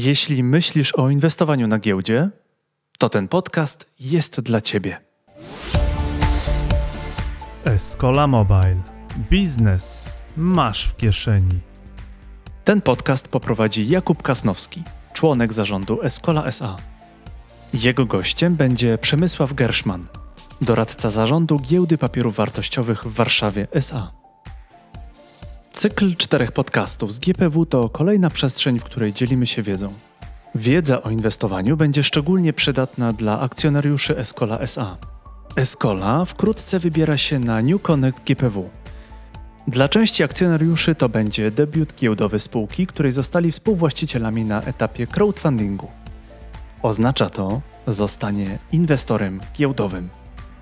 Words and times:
Jeśli 0.00 0.44
myślisz 0.44 0.92
o 0.94 1.10
inwestowaniu 1.10 1.66
na 1.66 1.78
giełdzie, 1.78 2.30
to 2.98 3.08
ten 3.08 3.28
podcast 3.28 3.90
jest 4.00 4.40
dla 4.40 4.60
Ciebie. 4.60 5.00
Escola 7.64 8.26
Mobile. 8.26 8.76
Biznes 9.30 10.02
masz 10.36 10.88
w 10.88 10.96
kieszeni. 10.96 11.60
Ten 12.64 12.80
podcast 12.80 13.28
poprowadzi 13.28 13.88
Jakub 13.88 14.22
Kasnowski, 14.22 14.82
członek 15.14 15.52
zarządu 15.52 16.02
Escola 16.02 16.44
SA. 16.44 16.76
Jego 17.74 18.06
gościem 18.06 18.56
będzie 18.56 18.98
Przemysław 18.98 19.52
Gerszman, 19.52 20.06
doradca 20.60 21.10
zarządu 21.10 21.58
Giełdy 21.58 21.98
Papierów 21.98 22.36
Wartościowych 22.36 23.04
w 23.04 23.14
Warszawie 23.14 23.68
SA. 23.72 24.27
Cykl 25.72 26.16
czterech 26.16 26.52
podcastów 26.52 27.14
z 27.14 27.18
GPW 27.18 27.66
to 27.66 27.88
kolejna 27.88 28.30
przestrzeń, 28.30 28.78
w 28.78 28.84
której 28.84 29.12
dzielimy 29.12 29.46
się 29.46 29.62
wiedzą. 29.62 29.92
Wiedza 30.54 31.02
o 31.02 31.10
inwestowaniu 31.10 31.76
będzie 31.76 32.02
szczególnie 32.02 32.52
przydatna 32.52 33.12
dla 33.12 33.40
akcjonariuszy 33.40 34.18
Escola 34.18 34.58
SA. 34.58 34.96
Escola 35.56 36.24
wkrótce 36.24 36.78
wybiera 36.78 37.16
się 37.16 37.38
na 37.38 37.62
New 37.62 37.82
Connect 37.82 38.24
GPW. 38.24 38.70
Dla 39.68 39.88
części 39.88 40.22
akcjonariuszy 40.22 40.94
to 40.94 41.08
będzie 41.08 41.50
debiut 41.50 41.94
giełdowy 41.94 42.38
spółki, 42.38 42.86
której 42.86 43.12
zostali 43.12 43.52
współwłaścicielami 43.52 44.44
na 44.44 44.62
etapie 44.62 45.06
crowdfundingu. 45.06 45.90
Oznacza 46.82 47.30
to 47.30 47.60
zostanie 47.86 48.58
inwestorem 48.72 49.40
giełdowym. 49.56 50.10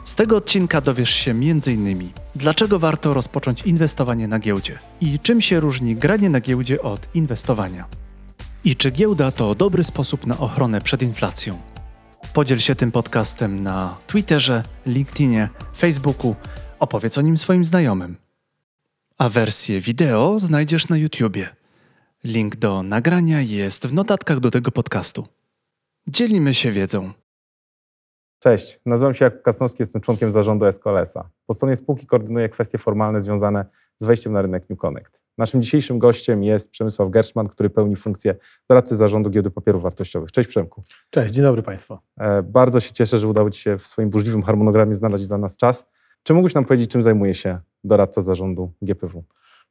Z 0.07 0.15
tego 0.15 0.37
odcinka 0.37 0.81
dowiesz 0.81 1.11
się 1.11 1.31
m.in. 1.31 2.11
dlaczego 2.35 2.79
warto 2.79 3.15
rozpocząć 3.15 3.63
inwestowanie 3.63 4.29
na 4.29 4.39
giełdzie 4.39 4.79
i 5.01 5.19
czym 5.19 5.41
się 5.41 5.61
różni 5.61 5.97
granie 5.97 6.31
na 6.31 6.41
giełdzie 6.41 6.83
od 6.83 7.09
inwestowania. 7.15 7.89
I 8.65 8.77
czy 8.77 8.91
giełda 8.91 9.31
to 9.31 9.55
dobry 9.55 9.85
sposób 9.85 10.27
na 10.27 10.39
ochronę 10.39 10.81
przed 10.81 11.03
inflacją? 11.03 11.59
Podziel 12.33 12.59
się 12.59 12.75
tym 12.75 12.93
podcastem 12.93 13.63
na 13.63 13.97
Twitterze, 14.07 14.63
LinkedInie, 14.87 15.49
Facebooku, 15.77 16.37
opowiedz 16.79 17.19
o 17.19 17.23
nim 17.23 17.39
swoim 17.39 17.65
znajomym. 17.65 18.17
A 19.19 19.29
wersję 19.29 19.81
wideo 19.81 20.39
znajdziesz 20.39 20.89
na 20.89 20.97
YouTubie. 20.97 21.57
Link 22.25 22.57
do 22.57 22.83
nagrania 22.83 23.41
jest 23.41 23.87
w 23.87 23.93
notatkach 23.93 24.41
do 24.41 24.51
tego 24.51 24.71
podcastu. 24.71 25.27
Dzielimy 26.07 26.55
się 26.55 26.71
wiedzą. 26.71 27.26
Cześć, 28.47 28.81
nazywam 28.87 29.15
się 29.15 29.25
Jakub 29.25 29.43
Kasnowski, 29.43 29.83
jestem 29.83 30.03
członkiem 30.03 30.33
zarządu 30.33 30.67
Escolesa. 30.67 31.31
Po 31.47 31.55
stronie 31.55 31.77
spółki 31.77 32.07
koordynuję 32.07 32.49
kwestie 32.49 32.79
formalne 32.79 33.21
związane 33.21 33.65
z 33.97 34.05
wejściem 34.05 34.33
na 34.33 34.43
rynek 34.43 34.71
New 34.71 34.79
Connect. 34.79 35.23
Naszym 35.39 35.63
dzisiejszym 35.63 35.99
gościem 35.99 36.45
jest 36.45 36.71
Przemysław 36.71 37.11
Gerszman, 37.11 37.47
który 37.47 37.71
pełni 37.71 37.97
funkcję 37.97 38.35
doradcy 38.69 38.97
zarządu 38.97 39.31
Giełdy 39.31 39.51
Papierów 39.51 39.83
Wartościowych. 39.83 40.33
Cześć 40.33 40.49
Przemku. 40.49 40.83
Cześć, 41.11 41.35
dzień 41.35 41.43
dobry 41.43 41.63
Państwu. 41.63 41.99
E, 42.21 42.43
bardzo 42.43 42.81
się 42.81 42.93
cieszę, 42.93 43.19
że 43.19 43.29
udało 43.29 43.51
Ci 43.51 43.61
się 43.61 43.79
w 43.79 43.87
swoim 43.87 44.11
burzliwym 44.11 44.43
harmonogramie 44.43 44.95
znaleźć 44.95 45.27
dla 45.27 45.39
nas 45.39 45.57
czas. 45.57 45.87
Czy 46.23 46.35
mógłbyś 46.35 46.55
nam 46.55 46.65
powiedzieć, 46.65 46.91
czym 46.91 47.03
zajmuje 47.03 47.35
się 47.35 47.59
doradca 47.85 48.21
zarządu 48.21 48.73
GPW? 48.83 49.25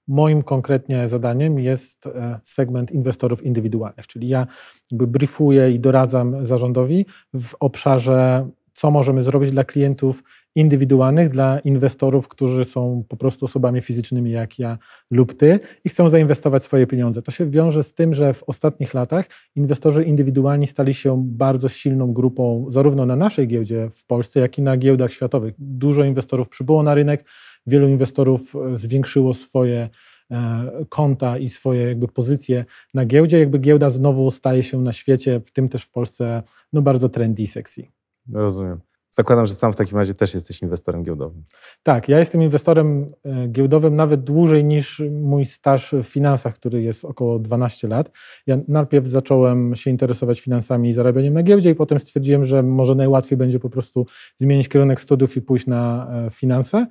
Moim 0.07 0.43
konkretnie 0.43 1.07
zadaniem 1.07 1.59
jest 1.59 2.07
e, 2.07 2.39
segment 2.43 2.91
inwestorów 2.91 3.43
indywidualnych, 3.43 4.07
czyli 4.07 4.27
ja 4.27 4.47
briefuję 4.91 5.71
i 5.71 5.79
doradzam 5.79 6.45
zarządowi 6.45 7.05
w 7.33 7.55
obszarze, 7.59 8.47
co 8.75 8.91
możemy 8.91 9.23
zrobić 9.23 9.51
dla 9.51 9.63
klientów 9.63 10.23
indywidualnych, 10.55 11.29
dla 11.29 11.59
inwestorów, 11.59 12.27
którzy 12.27 12.65
są 12.65 13.03
po 13.09 13.17
prostu 13.17 13.45
osobami 13.45 13.81
fizycznymi 13.81 14.31
jak 14.31 14.59
ja 14.59 14.77
lub 15.11 15.33
ty 15.33 15.59
i 15.83 15.89
chcą 15.89 16.09
zainwestować 16.09 16.63
swoje 16.63 16.87
pieniądze. 16.87 17.21
To 17.21 17.31
się 17.31 17.49
wiąże 17.49 17.83
z 17.83 17.93
tym, 17.93 18.13
że 18.13 18.33
w 18.33 18.43
ostatnich 18.43 18.93
latach 18.93 19.25
inwestorzy 19.55 20.03
indywidualni 20.03 20.67
stali 20.67 20.93
się 20.93 21.23
bardzo 21.27 21.69
silną 21.69 22.13
grupą, 22.13 22.65
zarówno 22.69 23.05
na 23.05 23.15
naszej 23.15 23.47
giełdzie 23.47 23.89
w 23.93 24.05
Polsce, 24.05 24.39
jak 24.39 24.57
i 24.57 24.61
na 24.61 24.77
giełdach 24.77 25.11
światowych. 25.11 25.53
Dużo 25.57 26.03
inwestorów 26.03 26.49
przybyło 26.49 26.83
na 26.83 26.95
rynek, 26.95 27.25
wielu 27.67 27.87
inwestorów 27.87 28.55
e, 28.55 28.79
zwiększyło 28.79 29.33
swoje 29.33 29.89
e, 30.31 30.71
konta 30.89 31.37
i 31.37 31.49
swoje 31.49 31.87
jakby 31.87 32.07
pozycje 32.07 32.65
na 32.93 33.05
giełdzie. 33.05 33.39
Jakby 33.39 33.59
giełda 33.59 33.89
znowu 33.89 34.31
staje 34.31 34.63
się 34.63 34.81
na 34.81 34.91
świecie, 34.91 35.41
w 35.45 35.51
tym 35.51 35.69
też 35.69 35.83
w 35.83 35.91
Polsce, 35.91 36.43
no 36.73 36.81
bardzo 36.81 37.09
trendy, 37.09 37.47
sexy. 37.47 37.94
Rozumiem. 38.33 38.79
Zakładam, 39.15 39.45
że 39.45 39.53
sam 39.53 39.73
w 39.73 39.75
takim 39.75 39.97
razie 39.97 40.13
też 40.13 40.33
jesteś 40.33 40.61
inwestorem 40.61 41.03
giełdowym. 41.03 41.43
Tak, 41.83 42.09
ja 42.09 42.19
jestem 42.19 42.41
inwestorem 42.41 43.11
e, 43.23 43.47
giełdowym 43.47 43.95
nawet 43.95 44.23
dłużej 44.23 44.65
niż 44.65 45.03
mój 45.11 45.45
staż 45.45 45.91
w 45.91 46.03
finansach, 46.03 46.55
który 46.55 46.81
jest 46.81 47.05
około 47.05 47.39
12 47.39 47.87
lat. 47.87 48.11
Ja 48.47 48.57
najpierw 48.67 49.07
zacząłem 49.07 49.75
się 49.75 49.91
interesować 49.91 50.41
finansami 50.41 50.89
i 50.89 50.93
zarabianiem 50.93 51.33
na 51.33 51.43
giełdzie 51.43 51.69
i 51.69 51.75
potem 51.75 51.99
stwierdziłem, 51.99 52.45
że 52.45 52.63
może 52.63 52.95
najłatwiej 52.95 53.37
będzie 53.37 53.59
po 53.59 53.69
prostu 53.69 54.05
zmienić 54.37 54.69
kierunek 54.69 55.01
studiów 55.01 55.37
i 55.37 55.41
pójść 55.41 55.67
na 55.67 56.07
finanse. 56.31 56.85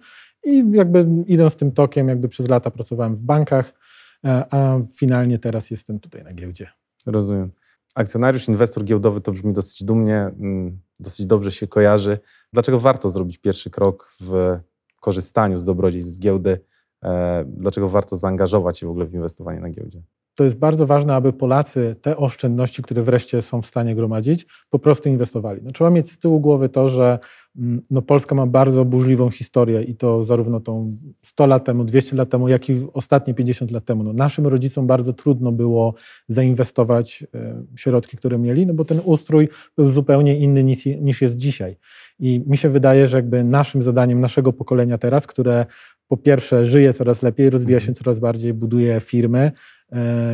I 0.45 0.65
jakby 0.73 1.07
idąc 1.27 1.57
tym 1.57 1.73
tokiem, 1.73 2.09
jakby 2.09 2.29
przez 2.29 2.49
lata 2.49 2.71
pracowałem 2.71 3.17
w 3.17 3.23
bankach, 3.23 3.75
e, 4.25 4.45
a 4.51 4.79
finalnie 4.99 5.39
teraz 5.39 5.71
jestem 5.71 6.01
tutaj 6.01 6.25
na 6.25 6.33
giełdzie. 6.33 6.69
Rozumiem. 7.07 7.51
Akcjonariusz, 7.95 8.49
inwestor 8.49 8.85
giełdowy 8.85 9.21
to 9.21 9.33
brzmi 9.33 9.53
dosyć 9.53 9.85
dumnie, 9.85 10.17
mm, 10.17 10.81
dosyć 11.01 11.27
dobrze 11.27 11.53
się 11.53 11.67
kojarzy. 11.67 12.19
Dlaczego 12.53 12.81
warto 12.81 13.11
zrobić 13.11 13.39
pierwszy 13.39 13.71
krok 13.71 14.15
w 14.21 14.59
korzystaniu 15.01 15.59
z 15.59 15.65
dobrodziejstw 15.65 16.13
z 16.13 16.19
giełdy? 16.19 16.61
E, 17.05 17.45
dlaczego 17.47 17.89
warto 17.89 18.17
zaangażować 18.17 18.79
się 18.79 18.87
w 18.87 18.91
ogóle 18.91 19.07
w 19.07 19.15
inwestowanie 19.15 19.61
na 19.61 19.71
giełdzie? 19.71 20.03
To 20.35 20.45
jest 20.45 20.57
bardzo 20.57 20.87
ważne, 20.87 21.15
aby 21.15 21.33
Polacy 21.33 21.97
te 22.03 22.17
oszczędności, 22.17 22.83
które 22.83 23.03
wreszcie 23.03 23.43
są 23.43 23.63
w 23.63 23.67
stanie 23.67 23.95
gromadzić, 23.95 24.47
po 24.71 24.79
prostu 24.79 25.09
inwestowali. 25.09 25.61
No, 25.63 25.71
trzeba 25.71 25.91
mieć 25.91 26.11
z 26.11 26.19
tyłu 26.19 26.41
głowy 26.41 26.69
to, 26.69 26.89
że 26.89 27.19
mm, 27.57 27.83
no, 27.91 28.03
Polska 28.03 28.35
ma 28.35 28.47
bardzo 28.47 28.85
burzliwą 28.85 29.31
historię 29.31 29.83
i 29.83 29.95
to 29.95 30.23
zarówno 30.23 30.61
tą 30.61 30.97
100 31.23 31.47
lat 31.47 31.65
temu, 31.65 31.85
200 31.85 32.17
lat 32.17 32.31
temu, 32.31 32.49
jak 32.49 32.71
i 32.71 32.87
ostatnie 32.93 33.35
50 33.35 33.71
lat 33.71 33.85
temu. 33.85 34.03
No, 34.03 34.13
naszym 34.13 34.47
rodzicom 34.47 34.87
bardzo 34.87 35.13
trudno 35.13 35.53
było 35.53 35.95
zainwestować 36.29 37.25
e, 37.35 37.63
środki, 37.77 38.17
które 38.17 38.39
mieli, 38.39 38.67
no 38.67 38.75
bo 38.75 38.85
ten 38.85 39.01
ustrój 39.05 39.49
był 39.77 39.89
zupełnie 39.89 40.39
inny 40.39 40.65
niż, 40.65 40.87
niż 40.87 41.23
jest 41.23 41.37
dzisiaj. 41.37 41.77
I 42.19 42.45
mi 42.47 42.57
się 42.57 42.69
wydaje, 42.69 43.07
że 43.07 43.17
jakby 43.17 43.45
naszym 43.45 43.83
zadaniem, 43.83 44.21
naszego 44.21 44.53
pokolenia 44.53 44.99
teraz, 44.99 45.27
które 45.27 45.67
po 46.09 46.17
pierwsze 46.17 46.67
żyje 46.67 46.93
coraz 46.93 47.23
lepiej, 47.23 47.51
rozwija 47.51 47.81
się 47.81 47.93
coraz 47.93 48.19
bardziej, 48.19 48.55
buduje 48.55 49.01
firmy, 49.01 49.53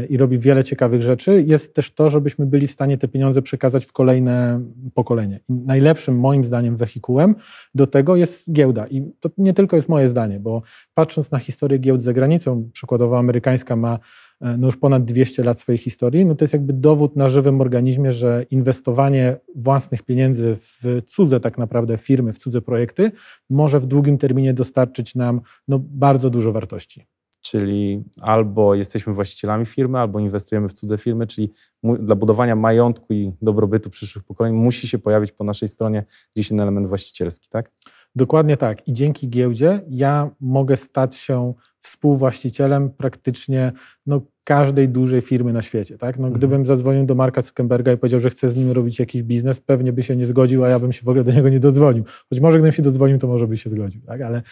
i 0.08 0.16
robi 0.16 0.38
wiele 0.38 0.64
ciekawych 0.64 1.02
rzeczy, 1.02 1.44
jest 1.46 1.74
też 1.74 1.94
to, 1.94 2.08
żebyśmy 2.08 2.46
byli 2.46 2.66
w 2.66 2.70
stanie 2.70 2.98
te 2.98 3.08
pieniądze 3.08 3.42
przekazać 3.42 3.84
w 3.84 3.92
kolejne 3.92 4.60
pokolenie. 4.94 5.40
I 5.48 5.52
najlepszym 5.52 6.18
moim 6.18 6.44
zdaniem 6.44 6.76
wehikułem 6.76 7.34
do 7.74 7.86
tego 7.86 8.16
jest 8.16 8.52
giełda. 8.52 8.86
I 8.86 9.12
to 9.20 9.30
nie 9.38 9.54
tylko 9.54 9.76
jest 9.76 9.88
moje 9.88 10.08
zdanie, 10.08 10.40
bo 10.40 10.62
patrząc 10.94 11.30
na 11.30 11.38
historię 11.38 11.78
giełd 11.78 12.02
za 12.02 12.12
granicą, 12.12 12.70
przykładowo 12.72 13.18
amerykańska 13.18 13.76
ma 13.76 13.98
e, 14.40 14.56
no 14.56 14.66
już 14.66 14.76
ponad 14.76 15.04
200 15.04 15.44
lat 15.44 15.60
swojej 15.60 15.78
historii, 15.78 16.24
no 16.24 16.34
to 16.34 16.44
jest 16.44 16.52
jakby 16.52 16.72
dowód 16.72 17.16
na 17.16 17.28
żywym 17.28 17.60
organizmie, 17.60 18.12
że 18.12 18.46
inwestowanie 18.50 19.36
własnych 19.56 20.02
pieniędzy 20.02 20.56
w 20.56 21.02
cudze 21.06 21.40
tak 21.40 21.58
naprawdę 21.58 21.98
firmy, 21.98 22.32
w 22.32 22.38
cudze 22.38 22.62
projekty 22.62 23.12
może 23.50 23.80
w 23.80 23.86
długim 23.86 24.18
terminie 24.18 24.54
dostarczyć 24.54 25.14
nam 25.14 25.40
no, 25.68 25.78
bardzo 25.78 26.30
dużo 26.30 26.52
wartości 26.52 27.06
czyli 27.40 28.04
albo 28.20 28.74
jesteśmy 28.74 29.12
właścicielami 29.12 29.66
firmy, 29.66 29.98
albo 29.98 30.18
inwestujemy 30.18 30.68
w 30.68 30.72
cudze 30.72 30.98
firmy, 30.98 31.26
czyli 31.26 31.52
dla 31.82 32.14
budowania 32.14 32.56
majątku 32.56 33.14
i 33.14 33.32
dobrobytu 33.42 33.90
przyszłych 33.90 34.24
pokoleń 34.24 34.54
musi 34.54 34.88
się 34.88 34.98
pojawić 34.98 35.32
po 35.32 35.44
naszej 35.44 35.68
stronie 35.68 36.04
gdzieś 36.34 36.48
ten 36.48 36.60
element 36.60 36.86
właścicielski, 36.86 37.48
tak? 37.48 37.72
Dokładnie 38.16 38.56
tak. 38.56 38.88
I 38.88 38.92
dzięki 38.92 39.28
giełdzie 39.28 39.80
ja 39.88 40.30
mogę 40.40 40.76
stać 40.76 41.16
się 41.16 41.54
współwłaścicielem 41.80 42.90
praktycznie 42.90 43.72
no, 44.06 44.20
każdej 44.44 44.88
dużej 44.88 45.20
firmy 45.20 45.52
na 45.52 45.62
świecie. 45.62 45.98
Tak? 45.98 46.18
No, 46.18 46.30
gdybym 46.30 46.60
mhm. 46.60 46.66
zadzwonił 46.66 47.06
do 47.06 47.14
Marka 47.14 47.42
Zuckerberga 47.42 47.92
i 47.92 47.96
powiedział, 47.96 48.20
że 48.20 48.30
chcę 48.30 48.48
z 48.48 48.56
nim 48.56 48.70
robić 48.70 48.98
jakiś 48.98 49.22
biznes, 49.22 49.60
pewnie 49.60 49.92
by 49.92 50.02
się 50.02 50.16
nie 50.16 50.26
zgodził, 50.26 50.64
a 50.64 50.68
ja 50.68 50.78
bym 50.78 50.92
się 50.92 51.02
w 51.02 51.08
ogóle 51.08 51.24
do 51.24 51.32
niego 51.32 51.48
nie 51.48 51.58
dodzwonił. 51.58 52.04
Choć 52.30 52.40
może 52.40 52.58
gdybym 52.58 52.72
się 52.72 52.82
dodzwonił, 52.82 53.18
to 53.18 53.26
może 53.26 53.46
by 53.46 53.56
się 53.56 53.70
zgodził. 53.70 54.02
Tak? 54.02 54.20
Ale 54.20 54.42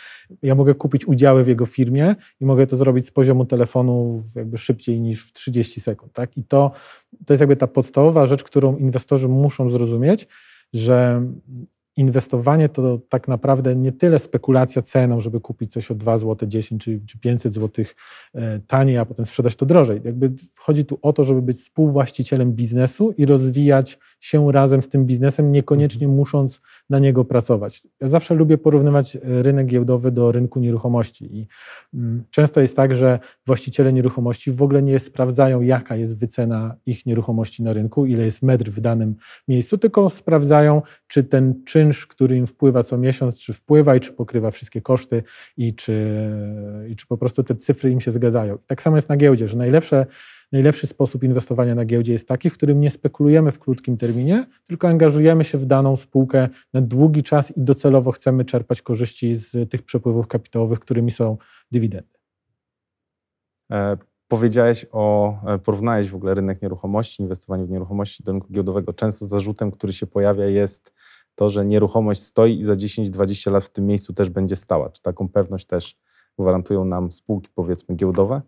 ja 0.43 0.55
mogę 0.55 0.75
kupić 0.75 1.07
udziały 1.07 1.45
w 1.45 1.49
jego 1.49 1.67
firmie 1.67 2.15
i 2.41 2.47
mogę 2.47 2.67
to 2.67 2.77
zrobić 2.77 3.07
z 3.07 3.11
poziomu 3.11 3.45
telefonu 3.45 4.23
jakby 4.37 4.59
szybciej 4.59 5.01
niż 5.01 5.27
w 5.27 5.33
30 5.33 5.81
sekund. 5.81 6.13
Tak? 6.13 6.37
I 6.37 6.45
to, 6.45 6.71
to 7.27 7.33
jest 7.33 7.41
jakby 7.41 7.57
ta 7.57 7.67
podstawowa 7.67 8.27
rzecz, 8.27 8.45
którą 8.45 8.77
inwestorzy 8.77 9.29
muszą 9.29 9.71
zrozumieć, 9.71 10.29
że 10.73 11.23
inwestowanie 11.99 12.69
to 12.69 12.99
tak 13.09 13.29
naprawdę 13.29 13.77
nie 13.77 13.93
tyle 13.93 14.19
spekulacja 14.19 14.83
ceną, 14.83 15.21
żeby 15.21 15.41
kupić 15.41 15.73
coś 15.73 15.91
o 15.91 15.95
2 15.95 16.19
zł 16.19 16.49
10 16.49 16.85
czy, 16.85 17.01
czy 17.07 17.19
500 17.19 17.55
zł 17.55 17.85
e, 18.35 18.59
taniej, 18.59 18.99
a 18.99 19.05
potem 19.05 19.27
sprzedać 19.27 19.57
to 19.57 19.67
drożej. 19.67 20.01
Jakby 20.05 20.33
chodzi 20.59 20.85
tu 20.85 20.99
o 21.03 21.13
to, 21.13 21.25
żeby 21.25 21.43
być 21.43 21.57
współwłaścicielem 21.57 22.53
biznesu 22.53 23.15
i 23.17 23.27
rozwijać 23.27 23.99
się 24.21 24.53
razem 24.53 24.83
z 24.83 24.89
tym 24.89 25.07
biznesem, 25.07 25.53
niekoniecznie 25.53 26.09
musząc 26.09 26.61
na 26.91 26.99
niego 26.99 27.25
pracować. 27.25 27.83
Ja 28.01 28.09
zawsze 28.09 28.35
lubię 28.35 28.59
porównywać 28.59 29.17
e, 29.17 29.21
rynek 29.43 29.67
giełdowy 29.67 30.11
do 30.11 30.33
rynku 30.33 30.61
nieruchomości 30.61 31.37
i 31.37 31.47
mm, 31.95 32.25
często 32.31 32.61
jest 32.61 32.77
tak, 32.77 32.95
że 32.95 33.19
właściciele 33.47 33.93
nieruchomości 33.93 34.53
w 34.53 34.63
ogóle 34.63 34.83
nie 34.83 34.99
sprawdzają, 34.99 35.61
jaka 35.61 35.97
jest 35.97 36.21
wycena 36.21 36.77
ich 36.87 37.07
nieruchomości 37.07 37.63
na 37.63 37.73
rynku, 37.73 38.07
ile 38.07 38.25
jest 38.25 38.43
metr 38.43 38.71
w 38.71 38.81
danym 38.81 39.17
miejscu, 39.49 39.79
tylko 39.79 40.11
sprawdzają, 40.11 40.83
czy 41.07 41.25
ten 41.25 41.65
czynsz, 41.65 42.07
który 42.07 42.37
im 42.37 42.47
wpływa 42.47 42.83
co 42.83 42.99
miesiąc, 42.99 43.39
czy 43.39 43.53
wpływa 43.53 43.97
i 43.97 44.01
czy 44.01 44.13
pokrywa 44.13 44.51
wszystkie 44.51 44.81
koszty 44.81 45.23
i 45.57 45.75
czy, 45.75 46.19
i 46.89 46.97
czy 46.97 47.07
po 47.07 47.19
prostu 47.19 47.45
te 47.45 47.55
cyfry 47.55 47.91
im 47.91 48.01
się 48.01 48.11
zgadzają. 48.11 48.57
I 48.57 48.67
tak 48.67 48.83
samo 48.83 48.97
jest 48.97 49.09
na 49.09 49.17
giełdzie, 49.17 49.49
że 49.49 49.57
najlepsze 49.59 50.07
najlepszy 50.53 50.87
sposób 50.87 51.25
inwestowania 51.25 51.75
na 51.75 51.85
giełdzie 51.85 52.13
jest 52.13 52.29
taki, 52.29 52.51
w 52.51 52.55
którym 52.55 52.81
nie 52.81 52.91
spekulujemy 52.91 53.53
w 53.53 53.59
krótkim 53.59 53.97
terminie, 53.97 54.45
tylko 54.67 54.89
angażujemy 54.89 55.45
się 55.45 55.59
w 55.59 55.67
daną 55.67 55.97
spółkę 55.97 56.49
na 56.73 56.81
długi 56.81 57.23
czas 57.23 57.57
i 57.57 57.61
docelowo 57.61 58.13
chcemy 58.13 58.45
czerpać 58.45 58.83
korzyści 58.83 59.35
z 59.35 59.71
tych 59.71 59.83
przepływów 59.83 60.27
kapitałowych, 60.27 60.81
którymi 60.81 61.11
są 61.11 61.37
dywidendy. 61.73 62.19
E, 63.73 63.97
powiedziałeś 64.29 64.87
o, 64.93 65.35
e, 65.47 65.59
porównałeś 65.59 66.11
w 66.11 66.15
ogóle 66.15 66.35
rynek 66.35 66.63
nieruchomości, 66.63 67.23
inwestowanie 67.23 67.67
w 67.67 67.71
nieruchomości 67.71 68.23
do 68.23 68.33
rynku 68.33 68.53
giełdowego. 68.53 68.93
Często 68.93 69.27
zarzutem, 69.27 69.71
który 69.71 69.93
się 69.93 70.07
pojawia 70.07 70.47
jest 70.47 70.93
to, 71.35 71.51
że 71.51 71.65
nieruchomość 71.65 72.23
stoi 72.23 72.59
i 72.59 72.63
za 72.63 72.75
10-20 72.75 73.53
lat 73.53 73.65
w 73.65 73.71
tym 73.71 73.87
miejscu 73.87 74.13
też 74.13 74.31
będzie 74.31 74.57
stała. 74.57 74.91
Czy 74.91 75.03
taką 75.03 75.29
pewność 75.29 75.67
też 75.67 75.97
gwarantują 76.39 76.85
nam 76.85 77.13
spółki 77.13 77.51
powiedzmy 77.55 77.95
giełdowe? 77.95 78.43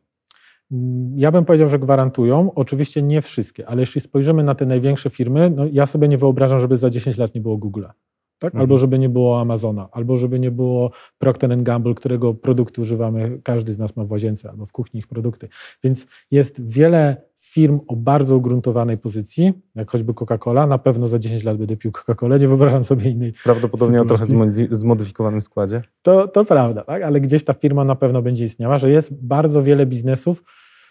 Ja 1.16 1.32
bym 1.32 1.44
powiedział, 1.44 1.68
że 1.68 1.78
gwarantują. 1.78 2.54
Oczywiście 2.54 3.02
nie 3.02 3.22
wszystkie, 3.22 3.68
ale 3.68 3.82
jeśli 3.82 4.00
spojrzymy 4.00 4.42
na 4.42 4.54
te 4.54 4.66
największe 4.66 5.10
firmy, 5.10 5.50
no 5.50 5.64
ja 5.72 5.86
sobie 5.86 6.08
nie 6.08 6.18
wyobrażam, 6.18 6.60
żeby 6.60 6.76
za 6.76 6.90
10 6.90 7.16
lat 7.16 7.34
nie 7.34 7.40
było 7.40 7.58
Google'a. 7.58 7.90
Tak? 8.38 8.54
Mhm. 8.54 8.60
Albo 8.60 8.76
żeby 8.76 8.98
nie 8.98 9.08
było 9.08 9.40
Amazona, 9.40 9.88
albo 9.92 10.16
żeby 10.16 10.40
nie 10.40 10.50
było 10.50 10.90
Procter 11.18 11.62
Gamble, 11.62 11.94
którego 11.94 12.34
produkty 12.34 12.80
używamy, 12.80 13.40
każdy 13.44 13.72
z 13.72 13.78
nas 13.78 13.96
ma 13.96 14.04
w 14.04 14.10
łazience 14.10 14.50
albo 14.50 14.66
w 14.66 14.72
kuchni 14.72 14.98
ich 14.98 15.06
produkty. 15.06 15.48
Więc 15.84 16.06
jest 16.30 16.68
wiele 16.68 17.16
firm 17.50 17.80
o 17.88 17.96
bardzo 17.96 18.36
ugruntowanej 18.36 18.98
pozycji, 18.98 19.52
jak 19.74 19.90
choćby 19.90 20.12
Coca-Cola. 20.12 20.68
Na 20.68 20.78
pewno 20.78 21.06
za 21.06 21.18
10 21.18 21.44
lat 21.44 21.56
będę 21.56 21.76
pił 21.76 21.90
Coca-Colę, 21.90 22.40
nie 22.40 22.48
wyobrażam 22.48 22.84
sobie 22.84 23.10
innej. 23.10 23.32
Prawdopodobnie 23.44 24.02
o 24.02 24.04
trochę 24.04 24.26
sytuacji. 24.26 24.68
zmodyfikowanym 24.70 25.40
składzie. 25.40 25.82
To, 26.02 26.28
to 26.28 26.44
prawda, 26.44 26.84
tak? 26.84 27.02
ale 27.02 27.20
gdzieś 27.20 27.44
ta 27.44 27.54
firma 27.54 27.84
na 27.84 27.94
pewno 27.94 28.22
będzie 28.22 28.44
istniała, 28.44 28.78
że 28.78 28.90
jest 28.90 29.14
bardzo 29.14 29.62
wiele 29.62 29.86
biznesów, 29.86 30.42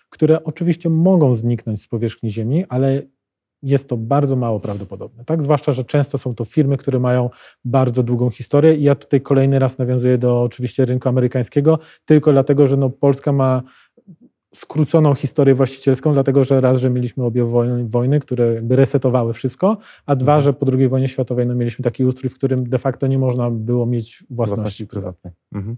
które 0.10 0.44
oczywiście 0.44 0.90
mogą 0.90 1.36
zniknąć 1.36 1.82
z 1.82 1.88
powierzchni 1.88 2.30
Ziemi, 2.30 2.66
ale 2.70 3.02
jest 3.64 3.88
to 3.88 3.98
bardzo 3.98 4.36
mało 4.36 4.60
prawdopodobne. 4.60 5.26
Tak? 5.26 5.44
Zwłaszcza, 5.44 5.72
że 5.72 5.84
często 5.84 6.18
są 6.18 6.36
to 6.36 6.46
firmy, 6.46 6.78
które 6.78 7.00
mają 7.00 7.30
bardzo 7.66 8.04
długą 8.04 8.30
historię 8.30 8.76
i 8.76 8.84
ja 8.84 8.96
tutaj 8.96 9.22
kolejny 9.22 9.60
raz 9.60 9.78
nawiązuję 9.78 10.18
do 10.18 10.42
oczywiście 10.42 10.86
rynku 10.86 11.10
amerykańskiego, 11.10 11.80
tylko 12.06 12.32
dlatego, 12.32 12.68
że 12.68 12.78
no, 12.78 12.90
Polska 12.90 13.32
ma 13.32 13.64
skróconą 14.56 15.14
historię 15.14 15.56
właścicielską, 15.56 16.14
dlatego 16.14 16.44
że 16.44 16.62
raz, 16.62 16.78
że 16.78 16.90
mieliśmy 16.90 17.24
obie 17.24 17.46
wojny, 17.88 18.20
które 18.20 18.54
jakby 18.54 18.76
resetowały 18.76 19.34
wszystko, 19.34 19.78
a 20.06 20.16
dwa, 20.16 20.42
że 20.42 20.54
po 20.54 20.66
II 20.74 20.88
wojnie 20.88 21.08
światowej 21.08 21.48
no, 21.48 21.56
mieliśmy 21.56 21.84
taki 21.84 22.06
ustrój, 22.06 22.30
w 22.30 22.36
którym 22.36 22.70
de 22.70 22.78
facto 22.78 23.08
nie 23.08 23.20
można 23.20 23.52
było 23.52 23.86
mieć 23.86 24.24
własności, 24.30 24.56
własności 24.56 24.88
prywatnej. 24.88 25.34
Mhm. 25.52 25.78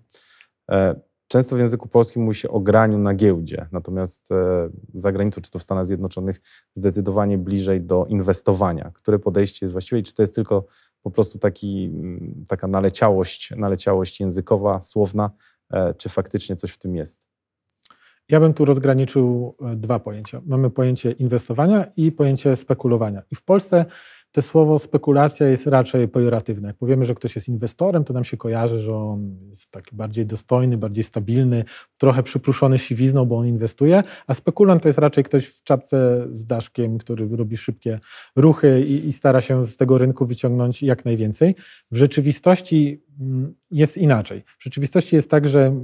E, 0.71 0.95
Często 1.31 1.55
w 1.55 1.59
języku 1.59 1.87
polskim 1.87 2.23
mówi 2.23 2.35
się 2.35 2.49
o 2.49 2.59
graniu 2.59 2.97
na 2.97 3.13
giełdzie, 3.13 3.67
natomiast 3.71 4.31
e, 4.31 4.69
za 4.93 5.11
granicą, 5.11 5.41
czy 5.41 5.51
to 5.51 5.59
w 5.59 5.63
Stanach 5.63 5.85
Zjednoczonych, 5.85 6.41
zdecydowanie 6.73 7.37
bliżej 7.37 7.81
do 7.81 8.05
inwestowania. 8.05 8.91
Które 8.95 9.19
podejście 9.19 9.65
jest 9.65 9.71
właściwe 9.71 9.99
i 9.99 10.03
czy 10.03 10.13
to 10.13 10.23
jest 10.23 10.35
tylko 10.35 10.65
po 11.01 11.11
prostu 11.11 11.39
taki, 11.39 11.85
mm, 11.85 12.45
taka 12.47 12.67
naleciałość, 12.67 13.53
naleciałość 13.57 14.19
językowa, 14.19 14.81
słowna, 14.81 15.31
e, 15.73 15.93
czy 15.93 16.09
faktycznie 16.09 16.55
coś 16.55 16.71
w 16.71 16.77
tym 16.77 16.95
jest? 16.95 17.30
Ja 18.31 18.39
bym 18.39 18.53
tu 18.53 18.65
rozgraniczył 18.65 19.55
e, 19.61 19.75
dwa 19.75 19.99
pojęcia. 19.99 20.41
Mamy 20.45 20.69
pojęcie 20.69 21.11
inwestowania 21.11 21.85
i 21.97 22.11
pojęcie 22.11 22.55
spekulowania. 22.55 23.21
I 23.31 23.35
w 23.35 23.43
Polsce 23.43 23.85
to 24.31 24.41
słowo 24.41 24.79
spekulacja 24.79 25.47
jest 25.47 25.67
raczej 25.67 26.07
pejoratywne. 26.07 26.67
Jak 26.67 26.77
powiemy, 26.77 27.05
że 27.05 27.15
ktoś 27.15 27.35
jest 27.35 27.47
inwestorem, 27.47 28.03
to 28.03 28.13
nam 28.13 28.23
się 28.23 28.37
kojarzy, 28.37 28.79
że 28.79 28.95
on 28.95 29.37
jest 29.49 29.71
taki 29.71 29.95
bardziej 29.95 30.25
dostojny, 30.25 30.77
bardziej 30.77 31.03
stabilny, 31.03 31.63
trochę 31.97 32.23
przypruszony 32.23 32.79
siwizną, 32.79 33.25
bo 33.25 33.37
on 33.37 33.47
inwestuje, 33.47 34.03
a 34.27 34.33
spekulant 34.33 34.83
to 34.83 34.89
jest 34.89 34.99
raczej 34.99 35.23
ktoś 35.23 35.45
w 35.47 35.63
czapce 35.63 36.27
z 36.33 36.45
daszkiem, 36.45 36.97
który 36.97 37.27
robi 37.35 37.57
szybkie 37.57 37.99
ruchy 38.35 38.81
i, 38.87 39.07
i 39.07 39.13
stara 39.13 39.41
się 39.41 39.63
z 39.63 39.77
tego 39.77 39.97
rynku 39.97 40.25
wyciągnąć 40.25 40.83
jak 40.83 41.05
najwięcej. 41.05 41.55
W 41.91 41.97
rzeczywistości 41.97 43.03
mm, 43.19 43.53
jest 43.71 43.97
inaczej. 43.97 44.43
W 44.59 44.63
rzeczywistości 44.63 45.15
jest 45.15 45.29
tak, 45.29 45.47
że 45.47 45.75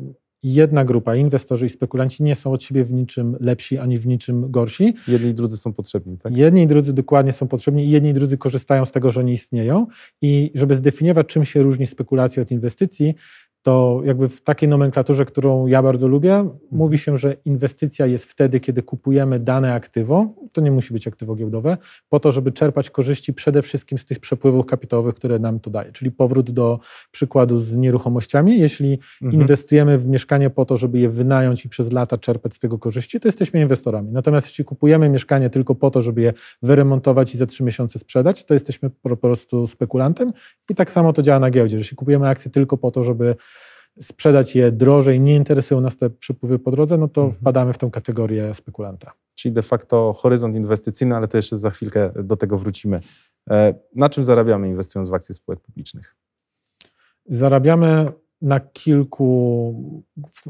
jedna 0.43 0.85
grupa, 0.85 1.15
inwestorzy 1.15 1.65
i 1.65 1.69
spekulanci, 1.69 2.23
nie 2.23 2.35
są 2.35 2.51
od 2.51 2.63
siebie 2.63 2.83
w 2.83 2.93
niczym 2.93 3.37
lepsi 3.39 3.77
ani 3.77 3.97
w 3.97 4.07
niczym 4.07 4.51
gorsi. 4.51 4.93
Jedni 5.07 5.29
i 5.29 5.33
drudzy 5.33 5.57
są 5.57 5.73
potrzebni, 5.73 6.17
tak? 6.17 6.37
Jedni 6.37 6.61
i 6.61 6.67
drudzy 6.67 6.93
dokładnie 6.93 7.33
są 7.33 7.47
potrzebni 7.47 7.85
i 7.85 7.89
jedni 7.89 8.09
i 8.09 8.13
drudzy 8.13 8.37
korzystają 8.37 8.85
z 8.85 8.91
tego, 8.91 9.11
że 9.11 9.19
oni 9.19 9.33
istnieją. 9.33 9.87
I 10.21 10.51
żeby 10.55 10.75
zdefiniować, 10.75 11.27
czym 11.27 11.45
się 11.45 11.61
różni 11.61 11.87
spekulacja 11.87 12.43
od 12.43 12.51
inwestycji, 12.51 13.15
to 13.61 14.01
jakby 14.03 14.29
w 14.29 14.41
takiej 14.41 14.69
nomenklaturze, 14.69 15.25
którą 15.25 15.67
ja 15.67 15.83
bardzo 15.83 16.07
lubię, 16.07 16.49
mówi 16.71 16.97
się, 16.97 17.17
że 17.17 17.35
inwestycja 17.45 18.05
jest 18.05 18.25
wtedy, 18.25 18.59
kiedy 18.59 18.83
kupujemy 18.83 19.39
dane 19.39 19.73
aktywo, 19.73 20.35
to 20.51 20.61
nie 20.61 20.71
musi 20.71 20.93
być 20.93 21.07
aktywo 21.07 21.35
giełdowe, 21.35 21.77
po 22.09 22.19
to, 22.19 22.31
żeby 22.31 22.51
czerpać 22.51 22.89
korzyści 22.89 23.33
przede 23.33 23.61
wszystkim 23.61 23.97
z 23.97 24.05
tych 24.05 24.19
przepływów 24.19 24.65
kapitałowych, 24.65 25.15
które 25.15 25.39
nam 25.39 25.59
to 25.59 25.69
daje. 25.69 25.91
Czyli 25.91 26.11
powrót 26.11 26.51
do 26.51 26.79
przykładu 27.11 27.59
z 27.59 27.77
nieruchomościami. 27.77 28.59
Jeśli 28.59 28.99
Mhm. 29.21 29.41
inwestujemy 29.41 29.97
w 29.97 30.07
mieszkanie 30.07 30.49
po 30.49 30.65
to, 30.65 30.77
żeby 30.77 30.99
je 30.99 31.09
wynająć 31.09 31.65
i 31.65 31.69
przez 31.69 31.91
lata 31.91 32.17
czerpać 32.17 32.53
z 32.53 32.59
tego 32.59 32.79
korzyści, 32.79 33.19
to 33.19 33.27
jesteśmy 33.27 33.61
inwestorami. 33.61 34.11
Natomiast 34.11 34.47
jeśli 34.47 34.65
kupujemy 34.65 35.09
mieszkanie 35.09 35.49
tylko 35.49 35.75
po 35.75 35.91
to, 35.91 36.01
żeby 36.01 36.21
je 36.21 36.33
wyremontować 36.61 37.33
i 37.35 37.37
za 37.37 37.45
trzy 37.45 37.63
miesiące 37.63 37.99
sprzedać, 37.99 38.45
to 38.45 38.53
jesteśmy 38.53 38.89
po 38.89 39.09
po 39.09 39.17
prostu 39.17 39.67
spekulantem. 39.67 40.33
I 40.69 40.75
tak 40.75 40.91
samo 40.91 41.13
to 41.13 41.21
działa 41.21 41.39
na 41.39 41.51
giełdzie. 41.51 41.77
Jeśli 41.77 41.97
kupujemy 41.97 42.27
akcje 42.29 42.51
tylko 42.51 42.77
po 42.77 42.91
to, 42.91 43.03
żeby 43.03 43.35
sprzedać 44.01 44.55
je 44.55 44.71
drożej, 44.71 45.19
nie 45.19 45.35
interesują 45.35 45.81
nas 45.81 45.97
te 45.97 46.09
przepływy 46.09 46.59
po 46.59 46.71
drodze, 46.71 46.97
no 46.97 47.07
to 47.07 47.21
Mhm. 47.21 47.39
wpadamy 47.39 47.73
w 47.73 47.77
tę 47.77 47.89
kategorię 47.91 48.53
spekulanta. 48.53 49.11
Czyli 49.35 49.53
de 49.53 49.61
facto 49.61 50.13
horyzont 50.13 50.55
inwestycyjny, 50.55 51.15
ale 51.15 51.27
to 51.27 51.37
jeszcze 51.37 51.57
za 51.57 51.69
chwilkę 51.69 52.11
do 52.23 52.35
tego 52.35 52.57
wrócimy. 52.57 52.99
E, 53.49 53.73
Na 53.95 54.09
czym 54.09 54.23
zarabiamy 54.23 54.69
inwestując 54.69 55.09
w 55.09 55.13
akcje 55.13 55.35
spółek 55.35 55.59
publicznych? 55.59 56.15
Zarabiamy 57.25 58.11
na 58.41 58.59
kilku, 58.59 60.03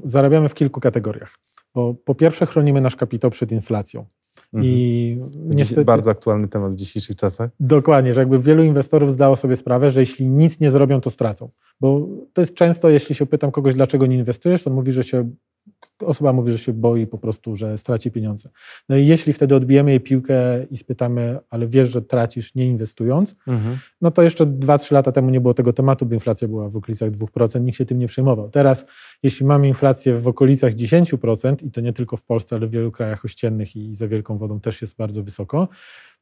zarabiamy 0.06 0.50
w 0.50 0.54
kilku 0.54 0.80
kategoriach. 0.80 1.36
Bo 1.76 1.94
po 1.94 2.16
pierwsze 2.16 2.46
chronimy 2.46 2.82
nasz 2.82 2.96
kapitał 2.96 3.32
przed 3.32 3.52
inflacją. 3.52 4.06
I 4.54 5.14
Mhm. 5.22 5.32
Dziś- 5.52 5.56
niestety, 5.58 5.86
Bardzo 5.86 6.12
aktualny 6.12 6.48
temat 6.48 6.74
w 6.74 6.76
dzisiejszych 6.76 7.16
czasach. 7.16 7.50
Dokładnie, 7.60 8.14
że 8.14 8.22
jakby 8.22 8.40
wielu 8.40 8.64
inwestorów 8.64 9.12
zdało 9.14 9.36
sobie 9.36 9.56
sprawę, 9.56 9.92
że 9.92 10.00
jeśli 10.00 10.28
nic 10.28 10.60
nie 10.60 10.72
zrobią, 10.72 11.02
to 11.02 11.10
stracą. 11.10 11.50
Bo 11.82 12.08
to 12.34 12.42
jest 12.42 12.54
często, 12.54 12.90
jeśli 12.90 13.16
się 13.16 13.26
pytam 13.26 13.52
kogoś, 13.52 13.74
dlaczego 13.74 14.06
nie 14.06 14.18
inwestujesz, 14.18 14.64
to 14.64 14.70
on 14.70 14.76
mówi, 14.76 14.92
że 14.92 15.04
się, 15.04 15.30
osoba 16.06 16.34
mówi, 16.34 16.52
że 16.52 16.58
się 16.58 16.74
boi 16.74 17.08
po 17.08 17.18
prostu, 17.18 17.56
że 17.56 17.78
straci 17.78 18.12
pieniądze. 18.12 18.50
No 18.90 18.96
i 18.96 19.08
jeśli 19.08 19.34
wtedy 19.34 19.56
odbijemy 19.56 19.92
jej 19.92 20.00
piłkę 20.00 20.64
i 20.72 20.78
spytamy, 20.78 21.40
ale 21.50 21.68
wiesz, 21.68 21.90
że 21.90 22.02
tracisz 22.02 22.56
nie 22.56 22.66
inwestując, 22.66 23.36
no 24.02 24.12
to 24.12 24.24
jeszcze 24.24 24.46
2-3 24.46 24.94
lata 24.94 25.12
temu 25.12 25.30
nie 25.30 25.42
było 25.42 25.54
tego 25.54 25.74
tematu, 25.74 26.06
bo 26.06 26.14
inflacja 26.14 26.48
była 26.48 26.70
w 26.70 26.78
okolicach 26.78 27.12
2%, 27.12 27.62
nikt 27.62 27.78
się 27.78 27.86
tym 27.86 28.00
nie 28.00 28.08
przejmował. 28.08 28.50
Teraz, 28.50 28.86
jeśli 29.24 29.46
mamy 29.46 29.68
inflację 29.68 30.16
w 30.16 30.28
okolicach 30.28 30.74
10%, 30.74 31.66
i 31.66 31.72
to 31.72 31.82
nie 31.82 31.94
tylko 31.94 32.18
w 32.18 32.24
Polsce, 32.24 32.56
ale 32.56 32.68
w 32.68 32.72
wielu 32.72 32.92
krajach 32.92 33.26
ościennych 33.26 33.76
i 33.76 33.96
za 33.96 34.08
wielką 34.08 34.38
wodą 34.38 34.60
też 34.60 34.82
jest 34.82 34.98
bardzo 34.98 35.24
wysoko, 35.24 35.68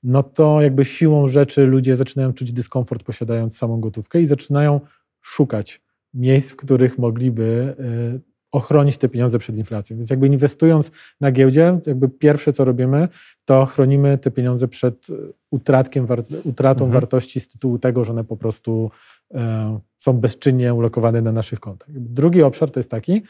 no 0.03 0.23
to 0.23 0.61
jakby 0.61 0.85
siłą 0.85 1.27
rzeczy 1.27 1.65
ludzie 1.65 1.95
zaczynają 1.95 2.33
czuć 2.33 2.51
dyskomfort 2.51 3.03
posiadając 3.03 3.57
samą 3.57 3.79
gotówkę 3.79 4.21
i 4.21 4.25
zaczynają 4.25 4.81
szukać 5.21 5.81
miejsc, 6.13 6.51
w 6.51 6.55
których 6.55 6.97
mogliby 6.97 7.75
y, 8.15 8.34
ochronić 8.55 8.97
te 8.97 9.09
pieniądze 9.09 9.39
przed 9.39 9.57
inflacją. 9.57 9.97
Więc 9.97 10.09
jakby 10.09 10.27
inwestując 10.27 10.91
na 11.21 11.31
giełdzie, 11.31 11.79
jakby 11.85 12.09
pierwsze 12.09 12.53
co 12.53 12.65
robimy, 12.65 13.07
to 13.45 13.65
chronimy 13.65 14.17
te 14.17 14.31
pieniądze 14.31 14.67
przed 14.67 15.09
y, 15.09 15.33
utratkiem, 15.51 16.07
utratą 16.43 16.85
Mhm. 16.85 16.91
wartości 16.91 17.39
z 17.39 17.47
tytułu 17.47 17.79
tego, 17.79 18.03
że 18.03 18.11
one 18.11 18.23
po 18.23 18.37
prostu 18.37 18.91
e, 19.33 19.79
są 19.97 20.13
bezczynnie 20.13 20.73
ulokowane 20.73 21.21
na 21.21 21.31
naszych 21.31 21.59
kontach. 21.59 21.89
Drugi 21.91 22.43
obszar 22.43 22.71
to 22.71 22.79
jest 22.79 22.91
taki, 22.91 23.23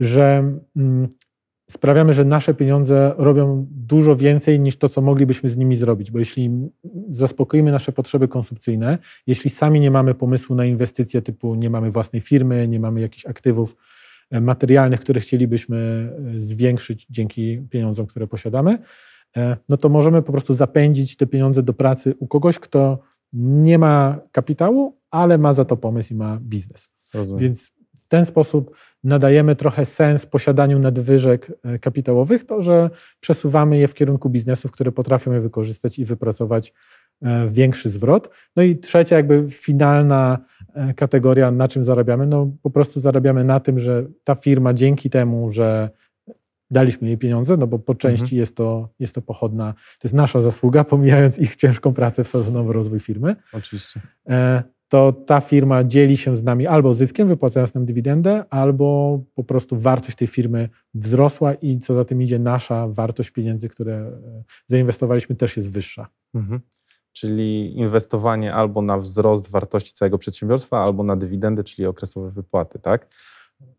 że 0.00 0.52
mm, 0.76 1.08
sprawiamy, 1.70 2.14
że 2.14 2.24
nasze 2.24 2.54
pieniądze 2.54 3.14
robią 3.18 3.66
dużo 3.70 4.16
więcej 4.16 4.60
niż 4.60 4.76
to, 4.76 4.88
co 4.88 5.00
moglibyśmy 5.00 5.50
z 5.50 5.56
nimi 5.56 5.76
zrobić. 5.76 6.10
Bo 6.10 6.18
jeśli 6.18 6.50
zaspokoimy 7.10 7.72
nasze 7.72 7.92
potrzeby 7.92 8.28
konsumpcyjne, 8.28 8.98
jeśli 9.26 9.50
sami 9.50 9.80
nie 9.80 9.90
mamy 9.90 10.14
pomysłu 10.14 10.56
na 10.56 10.64
inwestycje, 10.64 11.22
typu 11.22 11.54
nie 11.54 11.70
mamy 11.70 11.90
własnej 11.90 12.22
firmy, 12.22 12.68
nie 12.68 12.80
mamy 12.80 13.00
jakichś 13.00 13.26
aktywów 13.26 13.70
e, 13.72 13.97
materialnych, 14.30 15.00
które 15.00 15.20
chcielibyśmy 15.20 15.76
e, 16.36 16.40
zwiększyć 16.40 17.06
dzięki 17.10 17.62
pieniądzom, 17.70 18.06
które 18.06 18.26
posiadamy, 18.26 18.78
e, 19.36 19.56
no 19.68 19.76
to 19.76 19.88
możemy 19.88 20.22
po 20.22 20.32
prostu 20.32 20.54
zapędzić 20.54 21.16
te 21.16 21.26
pieniądze 21.26 21.62
do 21.62 21.74
pracy 21.74 22.14
u 22.18 22.26
kogoś, 22.26 22.58
kto 22.58 22.98
nie 23.32 23.78
ma 23.78 24.20
kapitału, 24.32 24.98
ale 25.10 25.38
ma 25.38 25.52
za 25.52 25.64
to 25.64 25.76
pomysł 25.76 26.14
i 26.14 26.16
ma 26.16 26.38
biznes. 26.42 26.88
Rozumiem. 27.14 27.42
Więc 27.42 27.72
w 27.98 28.06
ten 28.08 28.26
sposób 28.26 28.76
nadajemy 29.04 29.56
trochę 29.56 29.86
sens 29.86 30.26
posiadaniu 30.26 30.78
nadwyżek 30.78 31.52
e, 31.62 31.78
kapitałowych, 31.78 32.44
to 32.44 32.62
że 32.62 32.90
przesuwamy 33.20 33.78
je 33.78 33.88
w 33.88 33.94
kierunku 33.94 34.30
biznesów, 34.30 34.72
które 34.72 34.92
potrafią 34.92 35.32
je 35.32 35.40
wykorzystać 35.40 35.98
i 35.98 36.04
wypracować 36.04 36.72
większy 37.48 37.88
zwrot. 37.88 38.30
No 38.56 38.62
i 38.62 38.76
trzecia, 38.76 39.16
jakby 39.16 39.46
finalna 39.50 40.38
e, 40.74 40.94
kategoria, 40.94 41.50
na 41.50 41.68
czym 41.68 41.84
zarabiamy? 41.84 42.26
No 42.26 42.50
po 42.62 42.70
prostu 42.70 43.00
zarabiamy 43.00 43.44
na 43.44 43.60
tym, 43.60 43.78
że 43.78 44.06
ta 44.24 44.34
firma 44.34 44.74
dzięki 44.74 45.10
temu, 45.10 45.50
że 45.50 45.90
daliśmy 46.70 47.08
jej 47.08 47.18
pieniądze, 47.18 47.56
no 47.56 47.66
bo 47.66 47.78
po 47.78 47.94
części 47.94 48.22
Mhm. 48.24 48.38
jest, 48.38 48.56
to, 48.56 48.88
jest 48.98 49.14
to 49.14 49.22
pochodna, 49.22 49.72
to 49.72 50.00
jest 50.04 50.14
nasza 50.14 50.40
zasługa, 50.40 50.84
pomijając 50.84 51.38
ich 51.38 51.56
ciężką 51.56 51.94
pracę 51.94 52.24
w 52.24 52.28
sezonowy 52.28 52.72
rozwój 52.72 53.00
firmy, 53.00 53.36
Oczywiście. 53.52 54.00
e, 54.28 54.62
to 54.88 55.12
ta 55.12 55.40
firma 55.40 55.84
dzieli 55.84 56.16
się 56.16 56.36
z 56.36 56.42
nami 56.42 56.66
albo 56.66 56.94
zyskiem, 56.94 57.28
wypłacając 57.28 57.74
nam 57.74 57.84
dywidendę, 57.84 58.44
albo 58.50 59.20
po 59.34 59.44
prostu 59.44 59.76
wartość 59.78 60.16
tej 60.16 60.28
firmy 60.28 60.68
wzrosła 60.94 61.54
i 61.54 61.78
co 61.78 61.94
za 61.94 62.04
tym 62.04 62.22
idzie, 62.22 62.38
nasza 62.38 62.88
wartość 62.88 63.30
pieniędzy, 63.30 63.68
które 63.68 63.94
e, 63.94 64.42
zainwestowaliśmy, 64.66 65.36
też 65.36 65.56
jest 65.56 65.70
wyższa. 65.72 66.08
Mhm. 66.34 66.60
Czyli 67.20 67.78
inwestowanie 67.78 68.54
albo 68.54 68.82
na 68.82 68.98
wzrost 68.98 69.50
wartości 69.50 69.92
całego 69.92 70.18
przedsiębiorstwa, 70.18 70.84
albo 70.84 71.02
na 71.02 71.16
dywidendy, 71.16 71.64
czyli 71.64 71.86
okresowe 71.86 72.30
wypłaty, 72.30 72.78
tak? 72.78 73.08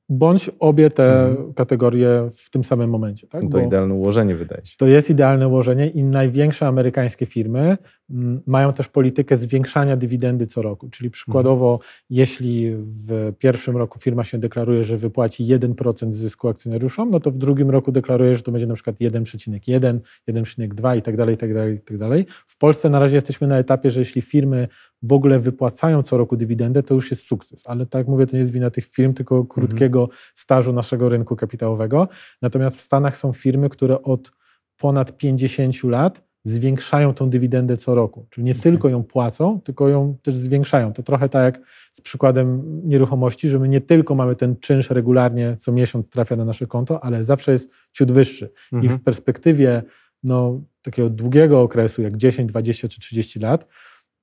Bądź 0.09 0.49
obie 0.59 0.89
te 0.89 1.25
Mhm. 1.29 1.53
kategorie 1.53 2.29
w 2.31 2.49
tym 2.49 2.63
samym 2.63 2.89
momencie. 2.89 3.27
Tak? 3.27 3.43
No 3.43 3.49
to 3.49 3.57
Bo 3.57 3.63
idealne 3.65 3.93
ułożenie 3.93 4.35
wydaje 4.35 4.65
się. 4.65 4.77
to 4.77 4.87
jest 4.87 5.09
idealne 5.09 5.47
ułożenie 5.47 5.87
i 5.89 6.03
największe 6.03 6.67
amerykańskie 6.67 7.25
firmy 7.25 7.77
mm, 8.09 8.41
mają 8.47 8.73
też 8.73 8.87
politykę 8.87 9.37
zwiększania 9.37 9.97
dywidendy 9.97 10.47
co 10.47 10.61
roku. 10.61 10.89
Czyli 10.89 11.09
przykładowo, 11.09 11.79
jeśli 12.09 12.71
w 12.75 13.33
pierwszym 13.39 13.77
roku 13.77 13.99
firma 13.99 14.23
się 14.23 14.37
deklaruje, 14.37 14.83
że 14.83 14.97
wypłaci 14.97 15.45
1% 15.45 16.11
zysku 16.11 16.47
akcjonariuszom, 16.47 17.11
no 17.11 17.19
to 17.19 17.31
w 17.31 17.37
drugim 17.37 17.69
roku 17.69 17.91
deklaruje, 17.91 18.35
że 18.35 18.41
to 18.41 18.51
będzie 18.51 18.67
na 18.67 18.73
przykład 18.73 18.95
1,1, 18.95 19.99
1,2 20.29 20.97
i 20.97 21.01
tak 21.01 21.17
dalej, 21.17 21.35
i 21.35 21.37
tak 21.37 21.53
dalej, 21.53 21.75
i 21.75 21.79
tak 21.79 21.97
dalej. 21.97 22.25
W 22.47 22.57
Polsce 22.57 22.89
na 22.89 22.99
razie 22.99 23.15
jesteśmy 23.15 23.47
na 23.47 23.57
etapie, 23.57 23.91
że 23.91 23.99
jeśli 23.99 24.21
firmy 24.21 24.67
w 25.01 25.13
ogóle 25.13 25.39
wypłacają 25.39 26.03
co 26.03 26.17
roku 26.17 26.37
dywidendę, 26.37 26.83
to 26.83 26.93
już 26.93 27.11
jest 27.11 27.23
sukces. 27.23 27.63
Ale 27.65 27.85
tak 27.85 27.99
jak 27.99 28.07
mówię, 28.07 28.27
to 28.27 28.33
nie 28.33 28.39
jest 28.39 28.51
wina 28.51 28.69
tych 28.69 28.85
firm, 28.85 29.13
tylko 29.13 29.45
krótkiego 29.45 30.09
stażu 30.35 30.73
naszego 30.73 31.09
rynku 31.09 31.35
kapitałowego. 31.35 32.07
Natomiast 32.41 32.77
w 32.77 32.81
Stanach 32.81 33.17
są 33.17 33.33
firmy, 33.33 33.69
które 33.69 34.01
od 34.01 34.31
ponad 34.77 35.17
50 35.17 35.83
lat 35.83 36.29
zwiększają 36.43 37.13
tą 37.13 37.29
dywidendę 37.29 37.77
co 37.77 37.95
roku. 37.95 38.27
Czyli 38.29 38.45
nie 38.45 38.55
tylko 38.55 38.89
ją 38.89 39.03
płacą, 39.03 39.61
tylko 39.61 39.89
ją 39.89 40.17
też 40.21 40.33
zwiększają. 40.35 40.93
To 40.93 41.03
trochę 41.03 41.29
tak 41.29 41.43
jak 41.43 41.65
z 41.93 42.01
przykładem 42.01 42.63
nieruchomości, 42.87 43.49
że 43.49 43.59
my 43.59 43.69
nie 43.69 43.81
tylko 43.81 44.15
mamy 44.15 44.35
ten 44.35 44.55
czynsz 44.55 44.89
regularnie 44.89 45.55
co 45.59 45.71
miesiąc 45.71 46.09
trafia 46.09 46.35
na 46.35 46.45
nasze 46.45 46.67
konto, 46.67 47.03
ale 47.03 47.23
zawsze 47.23 47.51
jest 47.51 47.69
ciut 47.91 48.11
wyższy. 48.11 48.51
I 48.71 48.75
Mhm. 48.75 48.99
w 48.99 49.03
perspektywie 49.03 49.83
no, 50.23 50.61
takiego 50.81 51.09
długiego 51.09 51.61
okresu, 51.61 52.01
jak 52.01 52.17
10, 52.17 52.49
20 52.49 52.87
czy 52.87 52.99
30 52.99 53.39
lat, 53.39 53.67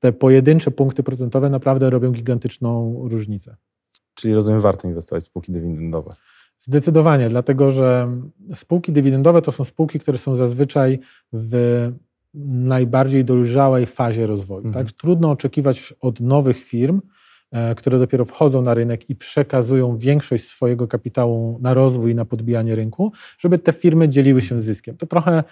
te 0.07 0.13
pojedyncze 0.13 0.71
punkty 0.71 1.03
procentowe 1.03 1.51
naprawdę 1.51 1.91
robią 1.91 2.13
gigantyczną 2.13 3.01
różnicę. 3.09 3.57
Czyli 4.15 4.35
rozumiem, 4.35 4.61
warto 4.61 4.89
inwestować 4.89 5.23
w 5.23 5.27
spółki 5.27 5.53
dywidendowe. 5.53 6.15
Zdecydowanie, 6.59 7.29
dlatego 7.29 7.71
że 7.71 8.09
spółki 8.55 8.93
dywidendowe 8.93 9.43
to 9.43 9.53
są 9.53 9.65
spółki, 9.65 9.99
które 9.99 10.19
są 10.19 10.35
zazwyczaj 10.37 10.99
w 11.33 11.93
najbardziej 12.51 13.25
dojrzałej 13.25 13.87
fazie 13.87 14.27
rozwoju. 14.27 14.67
Mhm. 14.67 14.87
Tak? 14.87 14.97
Trudno 14.97 15.31
oczekiwać 15.31 15.95
od 16.01 16.21
nowych 16.21 16.57
firm, 16.57 17.01
e, 17.51 17.75
które 17.75 17.99
dopiero 17.99 18.25
wchodzą 18.25 18.63
na 18.63 18.75
rynek 18.75 19.11
i 19.11 19.17
przekazują 19.17 19.97
większość 19.97 20.45
swojego 20.45 20.89
kapitału 20.89 21.59
na 21.63 21.75
rozwój 21.75 22.13
i 22.13 22.15
na 22.15 22.25
podbijanie 22.25 22.77
rynku, 22.77 23.13
żeby 23.39 23.59
te 23.59 23.73
firmy 23.73 24.09
dzieliły 24.09 24.41
się 24.41 24.61
zyskiem. 24.61 24.97
To 24.97 25.07
trochę 25.07 25.45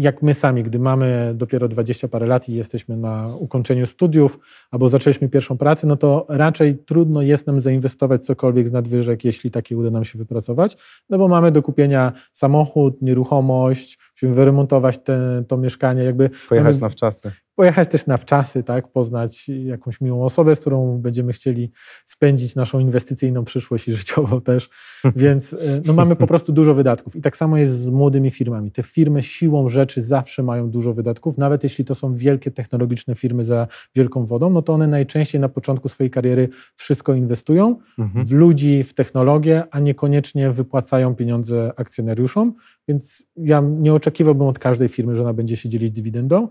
jak 0.00 0.22
my 0.22 0.34
sami, 0.34 0.62
gdy 0.62 0.78
mamy 0.78 1.32
dopiero 1.34 1.68
20 1.68 2.08
parę 2.08 2.26
lat 2.26 2.48
i 2.48 2.54
jesteśmy 2.54 2.96
na 2.96 3.36
ukończeniu 3.36 3.86
studiów 3.86 4.38
albo 4.70 4.88
zaczęliśmy 4.88 5.28
pierwszą 5.28 5.56
pracę, 5.56 5.86
no 5.86 5.96
to 5.96 6.26
raczej 6.28 6.78
trudno 6.78 7.22
jest 7.22 7.46
nam 7.46 7.60
zainwestować 7.60 8.24
cokolwiek 8.24 8.68
z 8.68 8.72
nadwyżek, 8.72 9.24
jeśli 9.24 9.50
takie 9.50 9.76
uda 9.76 9.90
nam 9.90 10.04
się 10.04 10.18
wypracować, 10.18 10.76
no 11.10 11.18
bo 11.18 11.28
mamy 11.28 11.52
do 11.52 11.62
kupienia 11.62 12.12
samochód, 12.32 13.02
nieruchomość, 13.02 13.98
musimy 14.12 14.34
wyremontować 14.34 14.98
te, 14.98 15.44
to 15.48 15.56
mieszkanie, 15.56 16.04
jakby 16.04 16.30
Pojechać 16.48 16.74
mamy 16.74 16.80
na 16.80 16.88
wczasy. 16.88 17.32
Pojechać 17.60 17.90
też 17.90 18.06
na 18.06 18.16
wczasy, 18.16 18.62
tak, 18.62 18.88
poznać 18.88 19.48
jakąś 19.48 20.00
miłą 20.00 20.24
osobę, 20.24 20.56
z 20.56 20.60
którą 20.60 20.98
będziemy 20.98 21.32
chcieli 21.32 21.72
spędzić 22.04 22.54
naszą 22.54 22.78
inwestycyjną 22.78 23.44
przyszłość 23.44 23.88
i 23.88 23.92
życiową 23.92 24.40
też, 24.40 24.70
więc 25.16 25.52
y, 25.52 25.82
no, 25.86 25.92
mamy 25.92 26.16
po 26.16 26.26
prostu 26.26 26.52
dużo 26.52 26.74
wydatków. 26.74 27.16
I 27.16 27.20
tak 27.20 27.36
samo 27.36 27.58
jest 27.58 27.80
z 27.80 27.90
młodymi 27.90 28.30
firmami. 28.30 28.70
Te 28.70 28.82
firmy 28.82 29.22
siłą 29.22 29.68
rzeczy 29.68 30.02
zawsze 30.02 30.42
mają 30.42 30.70
dużo 30.70 30.92
wydatków, 30.92 31.38
nawet 31.38 31.62
jeśli 31.62 31.84
to 31.84 31.94
są 31.94 32.14
wielkie 32.14 32.50
technologiczne 32.50 33.14
firmy 33.14 33.44
za 33.44 33.66
wielką 33.94 34.26
wodą, 34.26 34.50
no 34.50 34.62
to 34.62 34.72
one 34.72 34.86
najczęściej 34.86 35.40
na 35.40 35.48
początku 35.48 35.88
swojej 35.88 36.10
kariery 36.10 36.48
wszystko 36.76 37.14
inwestują 37.14 37.76
Mhm. 37.98 38.26
w 38.26 38.32
ludzi, 38.32 38.82
w 38.82 38.94
technologię, 38.94 39.62
a 39.70 39.80
niekoniecznie 39.80 40.50
wypłacają 40.50 41.14
pieniądze 41.14 41.72
akcjonariuszom. 41.76 42.54
Więc 42.88 43.26
ja 43.36 43.60
nie 43.60 43.94
oczekiwałbym 43.94 44.46
od 44.46 44.58
każdej 44.58 44.88
firmy, 44.88 45.16
że 45.16 45.22
ona 45.22 45.32
będzie 45.32 45.56
się 45.56 45.68
dzielić 45.68 45.90
dywidendą, 45.92 46.44
e, 46.44 46.48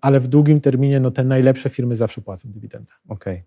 ale 0.00 0.20
w 0.20 0.26
długim 0.28 0.60
terminie 0.60 1.00
no, 1.00 1.10
te 1.10 1.24
najlepsze 1.24 1.68
firmy 1.68 1.96
zawsze 1.96 2.20
płacą 2.20 2.48
dywidendę. 2.52 2.92
Okej. 3.08 3.44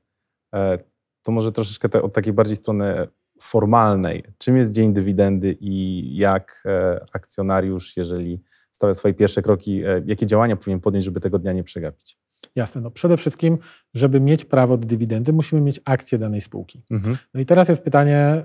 E, 0.56 0.78
To 1.24 1.32
może 1.32 1.52
troszeczkę 1.52 1.90
te, 1.90 2.02
od 2.02 2.14
takiej 2.14 2.34
bardziej 2.34 2.56
strony 2.56 3.08
formalnej. 3.42 4.24
Czym 4.38 4.58
jest 4.58 4.72
dzień 4.72 4.94
dywidendy 4.94 5.58
i 5.60 6.04
jak 6.18 6.64
e, 6.66 7.06
akcjonariusz, 7.14 7.98
jeżeli 7.98 8.42
stawia 8.72 8.94
swoje 8.94 9.14
pierwsze 9.14 9.42
kroki, 9.42 9.84
e, 9.84 10.02
jakie 10.06 10.26
działania 10.26 10.56
powinien 10.56 10.80
podjąć, 10.80 11.06
żeby 11.06 11.20
tego 11.20 11.40
dnia 11.40 11.54
nie 11.54 11.64
przegapić? 11.64 12.18
Jasne, 12.56 12.82
no 12.82 12.92
przede 12.92 13.18
wszystkim, 13.18 13.58
żeby 13.94 14.20
mieć 14.20 14.46
prawo 14.46 14.78
do 14.78 14.88
dywidendy, 14.88 15.34
musimy 15.34 15.62
mieć 15.62 15.80
akcję 15.86 16.18
danej 16.18 16.42
spółki. 16.42 16.84
Mhm. 16.92 17.18
No 17.34 17.42
i 17.42 17.46
teraz 17.46 17.70
jest 17.70 17.82
pytanie, 17.82 18.44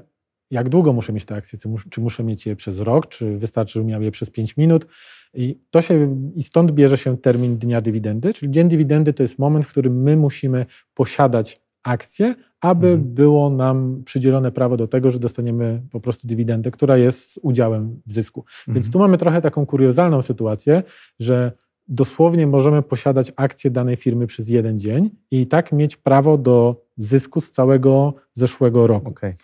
jak 0.50 0.68
długo 0.68 0.92
muszę 0.92 1.12
mieć 1.12 1.25
te 1.25 1.35
akcje? 1.35 1.59
Czy 1.59 1.68
mus- 1.68 1.88
Czy 1.90 2.00
muszę 2.00 2.25
mieć 2.25 2.47
je 2.47 2.56
przez 2.56 2.80
rok, 2.80 3.06
czy 3.09 3.38
wystarczy, 3.38 3.73
żebym 3.73 3.88
miał 3.88 4.02
je 4.02 4.11
przez 4.11 4.30
5 4.30 4.56
minut? 4.56 4.87
I, 5.34 5.58
to 5.70 5.82
się, 5.82 6.16
I 6.34 6.42
stąd 6.42 6.70
bierze 6.72 6.96
się 6.96 7.16
termin 7.18 7.58
dnia 7.58 7.80
dywidendy, 7.80 8.34
czyli 8.34 8.52
dzień 8.52 8.68
dywidendy 8.68 9.12
to 9.12 9.22
jest 9.22 9.38
moment, 9.38 9.66
w 9.66 9.70
którym 9.70 10.02
my 10.02 10.16
musimy 10.16 10.66
posiadać 10.94 11.60
akcje, 11.82 12.34
aby 12.60 12.86
Mhm. 12.86 13.14
było 13.14 13.50
nam 13.50 14.02
przydzielone 14.04 14.52
prawo 14.52 14.76
do 14.76 14.86
tego, 14.88 15.10
że 15.10 15.18
dostaniemy 15.18 15.82
po 15.90 16.00
prostu 16.00 16.28
dywidendę, 16.28 16.70
która 16.70 16.96
jest 16.96 17.38
udziałem 17.42 18.00
w 18.06 18.12
zysku. 18.12 18.44
Więc 18.66 18.76
Mhm. 18.78 18.92
tu 18.92 18.98
mamy 18.98 19.18
trochę 19.18 19.40
taką 19.40 19.66
kuriozalną 19.66 20.22
sytuację, 20.22 20.82
że 21.20 21.52
dosłownie 21.88 22.46
możemy 22.46 22.82
posiadać 22.82 23.32
akcje 23.36 23.70
danej 23.70 23.96
firmy 23.96 24.26
przez 24.26 24.48
jeden 24.48 24.78
dzień 24.78 25.10
i 25.30 25.46
tak 25.46 25.72
mieć 25.72 25.96
prawo 25.96 26.38
do 26.38 26.84
zysku 26.96 27.40
z 27.40 27.50
całego 27.50 28.14
zeszłego 28.34 28.86
roku. 28.86 29.08
Okej. 29.10 29.34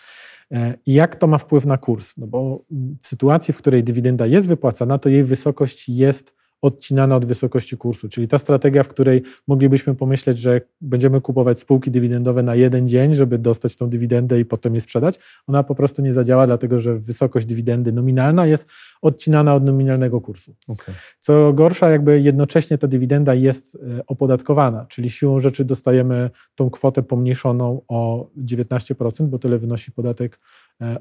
I 0.87 0.95
jak 0.95 1.17
to 1.17 1.27
ma 1.27 1.39
wpływ 1.39 1.67
na 1.67 1.79
kurs? 1.79 2.17
No 2.17 2.27
bo 2.27 2.65
w 3.01 3.07
sytuacji, 3.07 3.55
w 3.55 3.59
której 3.59 3.85
dywidenda 3.85 4.27
jest 4.27 4.49
wypłacana, 4.49 4.99
to 4.99 5.09
jej 5.09 5.25
wysokość 5.25 5.89
jest 5.89 6.40
odcinana 6.63 7.17
od 7.17 7.25
wysokości 7.25 7.77
kursu. 7.77 8.09
Czyli 8.09 8.29
ta 8.29 8.39
strategia, 8.39 8.83
w 8.83 8.89
której 8.89 9.23
moglibyśmy 9.49 9.95
pomyśleć, 9.95 10.39
że 10.39 10.61
będziemy 10.81 11.21
kupować 11.21 11.59
spółki 11.59 11.91
dywidendowe 11.91 12.43
na 12.43 12.55
jeden 12.55 12.89
dzień, 12.89 13.15
żeby 13.15 13.39
dostać 13.39 13.77
tą 13.77 13.89
dywidendę 13.89 14.41
i 14.41 14.45
potem 14.45 14.75
je 14.75 14.81
sprzedać, 14.81 15.19
ona 15.47 15.63
po 15.63 15.75
prostu 15.75 16.03
nie 16.03 16.13
zadziała, 16.13 16.47
dlatego 16.47 16.79
że 16.79 16.99
wysokość 16.99 17.47
dywidendy 17.47 17.93
nominalna 17.93 18.47
jest 18.47 18.69
odcinana 19.03 19.55
od 19.55 19.65
nominalnego 19.65 20.21
kursu. 20.21 20.55
Okej. 20.69 20.95
Co 21.21 21.53
gorsza, 21.53 21.91
jakby 21.91 22.21
jednocześnie 22.21 22.79
ta 22.79 22.89
dywidenda 22.89 23.35
jest 23.35 23.75
e, 23.75 24.07
opodatkowana, 24.07 24.87
czyli 24.87 25.11
siłą 25.11 25.41
rzeczy 25.41 25.65
dostajemy 25.65 26.31
tą 26.55 26.71
kwotę 26.71 27.03
pomniejszoną 27.03 27.83
o 27.89 28.31
19%, 28.39 29.27
bo 29.27 29.39
tyle 29.39 29.59
wynosi 29.59 29.93
podatek 29.93 30.41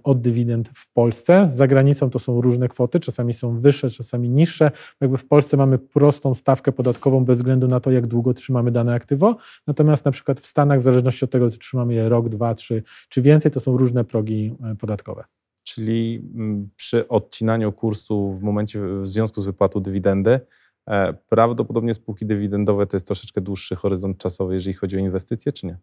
od 0.03 0.21
dywidend 0.21 0.69
w 0.74 0.93
Polsce. 0.93 1.50
Za 1.53 1.67
granicą 1.67 2.09
to 2.09 2.19
są 2.19 2.41
różne 2.41 2.67
kwoty, 2.67 3.00
czasami 3.00 3.33
są 3.33 3.59
wyższe, 3.59 3.89
czasami 3.89 4.29
niższe. 4.29 4.71
Jakby 5.01 5.17
w 5.17 5.27
Polsce 5.27 5.57
mamy 5.57 5.79
prostą 5.79 6.33
stawkę 6.33 6.71
podatkową 6.71 7.25
bez 7.25 7.38
względu 7.38 7.67
na 7.67 7.79
to, 7.79 7.91
jak 7.91 8.07
długo 8.07 8.33
trzymamy 8.33 8.71
dane 8.71 8.93
aktywo. 8.93 9.38
Natomiast 9.67 10.05
na 10.05 10.12
przykład 10.12 10.39
w 10.39 10.45
Stanach, 10.45 10.79
w 10.79 10.81
zależności 10.81 11.25
od 11.25 11.31
tego, 11.31 11.51
czy 11.51 11.57
trzymamy 11.57 11.93
je 11.93 12.09
rok, 12.09 12.29
dwa, 12.29 12.53
trzy 12.53 12.83
czy 13.09 13.21
więcej, 13.21 13.51
to 13.51 13.59
są 13.59 13.77
różne 13.77 14.03
progi 14.03 14.55
e, 14.63 14.75
podatkowe. 14.75 15.24
Czyli 15.63 16.29
mm, 16.36 16.69
przy 16.75 17.07
odcinaniu 17.07 17.71
kursu 17.71 18.31
w 18.31 18.43
momencie, 18.43 18.81
w 19.01 19.07
związku 19.07 19.41
z 19.41 19.45
wypłatą 19.45 19.79
dywidendy, 19.79 20.39
e, 20.88 21.13
prawdopodobnie 21.13 21.93
spółki 21.93 22.25
dywidendowe 22.25 22.88
to 22.88 22.98
jest 22.98 23.07
troszeczkę 23.07 23.41
dłuższy 23.41 23.75
horyzont 23.75 24.17
czasowy, 24.17 24.53
jeżeli 24.53 24.74
chodzi 24.74 24.95
o 24.95 25.00
inwestycje, 25.00 25.51
czy 25.51 25.65
nie? 25.65 25.77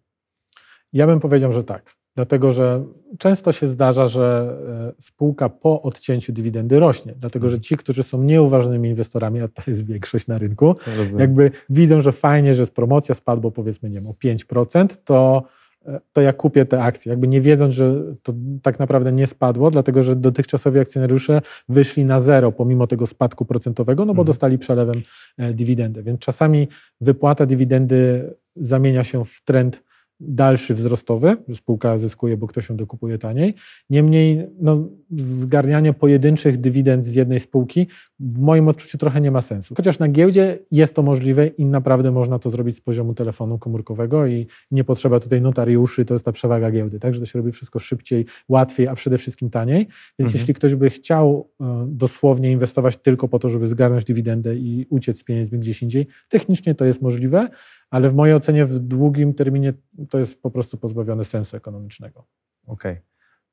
Ja 0.93 1.07
bym 1.07 1.21
powiedział, 1.21 1.53
że 1.53 1.65
tak. 1.65 1.97
Dlatego, 2.17 2.53
że 2.53 2.85
często 3.19 3.53
się 3.53 3.67
zdarza, 3.67 4.07
że 4.07 4.57
e, 4.99 5.03
spółka 5.03 5.49
po 5.49 5.83
odcięciu 5.83 6.33
dywidendy 6.33 6.79
rośnie. 6.81 7.15
Dlatego, 7.21 7.51
że 7.51 7.61
ci, 7.61 7.77
którzy 7.77 8.03
są 8.03 8.23
nieuważnymi 8.23 8.89
inwestorami, 8.89 9.41
a 9.41 9.49
to 9.49 9.63
jest 9.67 9.87
większość 9.87 10.27
na 10.27 10.39
rynku, 10.39 10.77
Rozumiem. 10.99 11.21
jakby 11.21 11.51
widzą, 11.71 12.01
że 12.01 12.13
fajnie, 12.13 12.55
że 12.55 12.67
z 12.67 12.71
promocja 12.71 13.15
spadło 13.15 13.51
powiedzmy, 13.51 13.91
nie 13.91 13.95
wiem, 13.95 14.07
o 14.07 14.13
5%, 14.15 14.97
to, 15.05 15.43
e, 15.87 16.01
to 16.13 16.21
ja 16.21 16.33
kupię 16.33 16.65
te 16.67 16.83
akcje. 16.83 17.11
Jakby 17.11 17.29
nie 17.29 17.41
wiedząc, 17.41 17.75
że 17.75 17.95
to 18.23 18.33
tak 18.63 18.79
naprawdę 18.79 19.13
nie 19.13 19.27
spadło, 19.27 19.71
dlatego, 19.71 20.03
że 20.03 20.17
dotychczasowi 20.17 20.79
akcjonariusze 20.79 21.41
wyszli 21.69 22.05
na 22.05 22.21
zero 22.21 22.53
pomimo 22.53 22.87
tego 22.87 23.07
spadku 23.07 23.45
procentowego, 23.45 24.03
no 24.05 24.15
bo 24.15 24.23
Mhm. 24.23 24.27
dostali 24.27 24.59
przelewem 24.59 25.03
e, 25.39 25.55
dywidendę. 25.55 26.03
Więc 26.03 26.21
czasami 26.21 26.69
wypłata 27.01 27.47
dywidendy 27.47 28.31
zamienia 28.57 29.05
się 29.05 29.25
w 29.25 29.41
trend 29.45 29.83
dalszy 30.21 30.75
wzrostowy, 30.75 31.37
spółka 31.55 31.99
zyskuje, 31.99 32.37
bo 32.37 32.47
ktoś 32.47 32.69
ją 32.69 32.77
dokupuje 32.77 33.19
taniej. 33.19 33.55
Niemniej 33.91 34.47
no, 34.61 34.89
zgarnianie 35.19 35.93
pojedynczych 35.93 36.57
dywidend 36.57 37.07
z 37.07 37.15
jednej 37.15 37.41
spółki 37.41 37.87
w 38.21 38.39
moim 38.39 38.69
odczuciu 38.69 38.99
trochę 38.99 39.21
nie 39.21 39.31
ma 39.31 39.41
sensu. 39.41 39.75
Chociaż 39.75 39.99
na 39.99 40.09
giełdzie 40.09 40.59
jest 40.71 40.95
to 40.95 41.03
możliwe 41.03 41.47
i 41.47 41.67
naprawdę 41.67 42.11
można 42.11 42.39
to 42.39 42.51
zrobić 42.51 42.77
z 42.77 42.81
poziomu 42.81 43.15
telefonu 43.15 43.59
komórkowego 43.59 44.27
i 44.27 44.47
nie 44.71 44.85
potrzeba 44.85 45.21
tutaj 45.21 45.41
notariuszy, 45.41 46.05
to 46.05 46.15
jest 46.15 46.25
ta 46.25 46.33
przewaga 46.33 46.71
giełdy, 46.71 46.99
tak, 46.99 47.15
że 47.15 47.21
to 47.21 47.27
się 47.27 47.39
robi 47.39 47.53
wszystko 47.53 47.79
szybciej, 47.79 48.27
łatwiej, 48.49 48.89
a 48.89 48.95
przede 48.95 49.19
wszystkim 49.19 49.51
taniej. 49.51 49.79
Więc 50.19 50.29
Mhm. 50.29 50.33
jeśli 50.35 50.55
ktoś 50.55 50.75
by 50.75 50.91
chciał 50.91 51.51
e, 51.61 51.87
dosłownie 51.89 52.53
inwestować 52.53 52.97
tylko 52.97 53.29
po 53.29 53.39
to, 53.39 53.51
żeby 53.51 53.67
zgarnąć 53.67 54.05
dywidendę 54.05 54.57
i 54.57 54.87
uciec 54.91 55.19
z 55.19 55.25
pieniędzmi 55.25 55.59
gdzieś 55.59 55.83
indziej, 55.83 56.07
technicznie 56.29 56.75
to 56.75 56.85
jest 56.85 57.03
możliwe, 57.03 57.49
ale 57.91 58.09
w 58.11 58.15
mojej 58.15 58.35
ocenie 58.35 58.67
w 58.67 58.79
długim 58.79 59.35
terminie 59.35 59.73
to 60.11 60.19
jest 60.19 60.43
po 60.43 60.51
prostu 60.51 60.79
pozbawione 60.79 61.25
sensu 61.25 61.57
ekonomicznego. 61.57 62.25
Okej. 62.67 62.97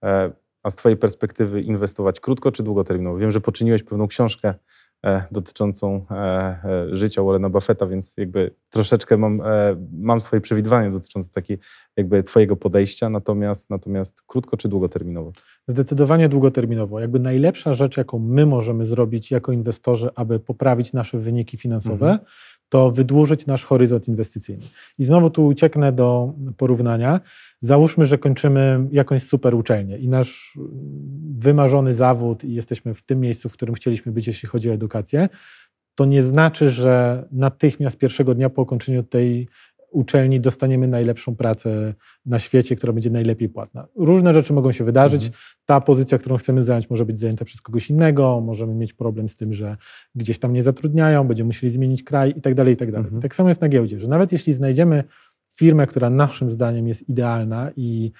E, 0.03 0.31
A 0.63 0.69
z 0.69 0.75
Twojej 0.75 0.97
perspektywy 0.97 1.61
inwestować 1.61 2.19
krótko 2.19 2.51
czy 2.51 2.63
długoterminowo? 2.63 3.17
Wiem, 3.17 3.31
że 3.31 3.41
poczyniłeś 3.41 3.83
pewną 3.83 4.07
książkę 4.07 4.53
e, 5.05 5.23
dotyczącą 5.31 6.05
e, 6.11 6.87
życia 6.91 7.23
Warrena 7.23 7.49
Buffetta, 7.49 7.87
więc 7.87 8.17
jakby 8.17 8.55
troszeczkę 8.69 9.17
mam, 9.17 9.41
mam 9.93 10.21
swoje 10.21 10.41
przewidywanie 10.41 10.91
dotyczące 10.91 11.29
takiej 11.29 11.57
jakby 11.97 12.23
Twojego 12.23 12.55
podejścia, 12.55 13.09
natomiast, 13.09 13.69
natomiast 13.69 14.21
krótko 14.27 14.57
czy 14.57 14.69
długoterminowo? 14.69 15.31
Zdecydowanie 15.67 16.29
długoterminowo. 16.29 16.99
Jakby 16.99 17.19
najlepsza 17.19 17.73
rzecz, 17.73 17.97
jaką 17.97 18.19
my 18.19 18.45
możemy 18.45 18.85
zrobić 18.85 19.31
jako 19.31 19.51
inwestorzy, 19.51 20.09
aby 20.15 20.39
poprawić 20.39 20.93
nasze 20.93 21.17
wyniki 21.17 21.57
finansowe, 21.57 22.05
Mhm. 22.11 22.27
To 22.69 22.91
wydłużyć 22.91 23.45
nasz 23.45 23.65
horyzont 23.65 24.07
inwestycyjny. 24.07 24.65
I 24.99 25.03
znowu 25.03 25.29
tu 25.29 25.45
ucieknę 25.45 25.91
do 25.91 26.33
porównania. 26.57 27.21
Załóżmy, 27.61 28.05
że 28.05 28.17
kończymy 28.17 28.87
jakąś 28.91 29.23
super 29.23 29.55
uczelnię 29.55 29.97
i 29.97 30.09
nasz 30.09 30.59
wymarzony 31.37 31.93
zawód 31.93 32.43
i 32.43 32.53
jesteśmy 32.53 32.93
w 32.93 33.03
tym 33.03 33.19
miejscu, 33.19 33.49
w 33.49 33.53
którym 33.53 33.75
chcieliśmy 33.75 34.11
być, 34.11 34.27
jeśli 34.27 34.49
chodzi 34.49 34.69
o 34.69 34.73
edukację. 34.73 35.29
To 35.95 36.05
nie 36.05 36.23
znaczy, 36.23 36.69
że 36.69 37.25
natychmiast 37.31 37.97
pierwszego 37.97 38.35
dnia 38.35 38.49
po 38.49 38.61
ukończeniu 38.61 39.03
tej 39.03 39.47
uczelni 39.93 40.39
dostaniemy 40.39 40.87
najlepszą 40.87 41.35
pracę 41.35 41.93
na 42.25 42.39
świecie, 42.39 42.75
która 42.75 42.93
będzie 42.93 43.09
najlepiej 43.09 43.49
płatna. 43.49 43.87
Różne 43.95 44.33
rzeczy 44.33 44.53
mogą 44.53 44.71
się 44.71 44.83
wydarzyć. 44.83 45.31
Ta 45.65 45.81
pozycja, 45.81 46.17
którą 46.17 46.37
chcemy 46.37 46.63
zająć, 46.63 46.89
może 46.89 47.05
być 47.05 47.19
zajęta 47.19 47.45
przez 47.45 47.61
kogoś 47.61 47.89
innego, 47.89 48.41
możemy 48.41 48.75
mieć 48.75 48.93
problem 48.93 49.29
z 49.29 49.35
tym, 49.35 49.53
że 49.53 49.77
gdzieś 50.15 50.39
tam 50.39 50.53
nie 50.53 50.63
zatrudniają, 50.63 51.27
będziemy 51.27 51.47
musieli 51.47 51.73
zmienić 51.73 52.03
kraj 52.03 52.33
i 52.37 52.41
tak 52.41 52.55
dalej, 52.55 52.73
i 52.73 52.77
tak 52.77 52.91
dalej. 52.91 53.05
Mhm. 53.05 53.21
Tak 53.21 53.35
samo 53.35 53.49
jest 53.49 53.61
na 53.61 53.69
giełdzie, 53.69 53.99
że 53.99 54.07
nawet 54.07 54.31
jeśli 54.31 54.53
znajdziemy 54.53 55.03
firmę, 55.55 55.87
która 55.87 56.09
naszym 56.09 56.49
zdaniem 56.49 56.87
jest 56.87 57.09
idealna 57.09 57.71
i, 57.75 58.11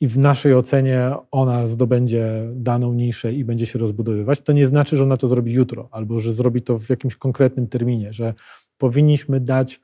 i 0.00 0.08
w 0.08 0.18
naszej 0.18 0.54
ocenie 0.54 1.12
ona 1.30 1.66
zdobędzie 1.66 2.48
daną 2.54 2.94
niszę 2.94 3.32
i 3.32 3.44
będzie 3.44 3.66
się 3.66 3.78
rozbudowywać, 3.78 4.40
to 4.40 4.52
nie 4.52 4.66
znaczy, 4.66 4.96
że 4.96 5.02
ona 5.02 5.16
to 5.16 5.28
zrobi 5.28 5.52
jutro 5.52 5.88
albo 5.90 6.18
że 6.18 6.32
zrobi 6.32 6.62
to 6.62 6.78
w 6.78 6.90
jakimś 6.90 7.16
konkretnym 7.16 7.66
terminie, 7.66 8.12
że 8.12 8.34
powinniśmy 8.78 9.40
dać 9.40 9.80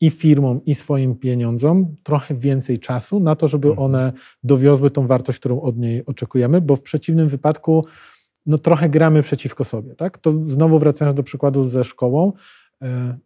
i 0.00 0.10
firmom, 0.10 0.60
i 0.64 0.74
swoim 0.74 1.14
pieniądzom 1.14 1.96
trochę 2.02 2.34
więcej 2.34 2.78
czasu 2.78 3.20
na 3.20 3.36
to, 3.36 3.48
żeby 3.48 3.68
Mhm. 3.68 3.84
one 3.84 4.12
dowiozły 4.42 4.90
tą 4.90 5.06
wartość, 5.06 5.38
którą 5.38 5.60
od 5.60 5.76
niej 5.78 6.06
oczekujemy, 6.06 6.60
bo 6.60 6.76
w 6.76 6.82
przeciwnym 6.82 7.28
wypadku 7.28 7.84
no, 8.46 8.58
trochę 8.58 8.88
gramy 8.88 9.22
przeciwko 9.22 9.64
sobie. 9.64 9.94
Tak? 9.94 10.18
To 10.18 10.32
znowu 10.46 10.78
wracając 10.78 11.16
do 11.16 11.22
przykładu 11.22 11.64
ze 11.64 11.84
szkołą, 11.84 12.32
e, 12.82 13.18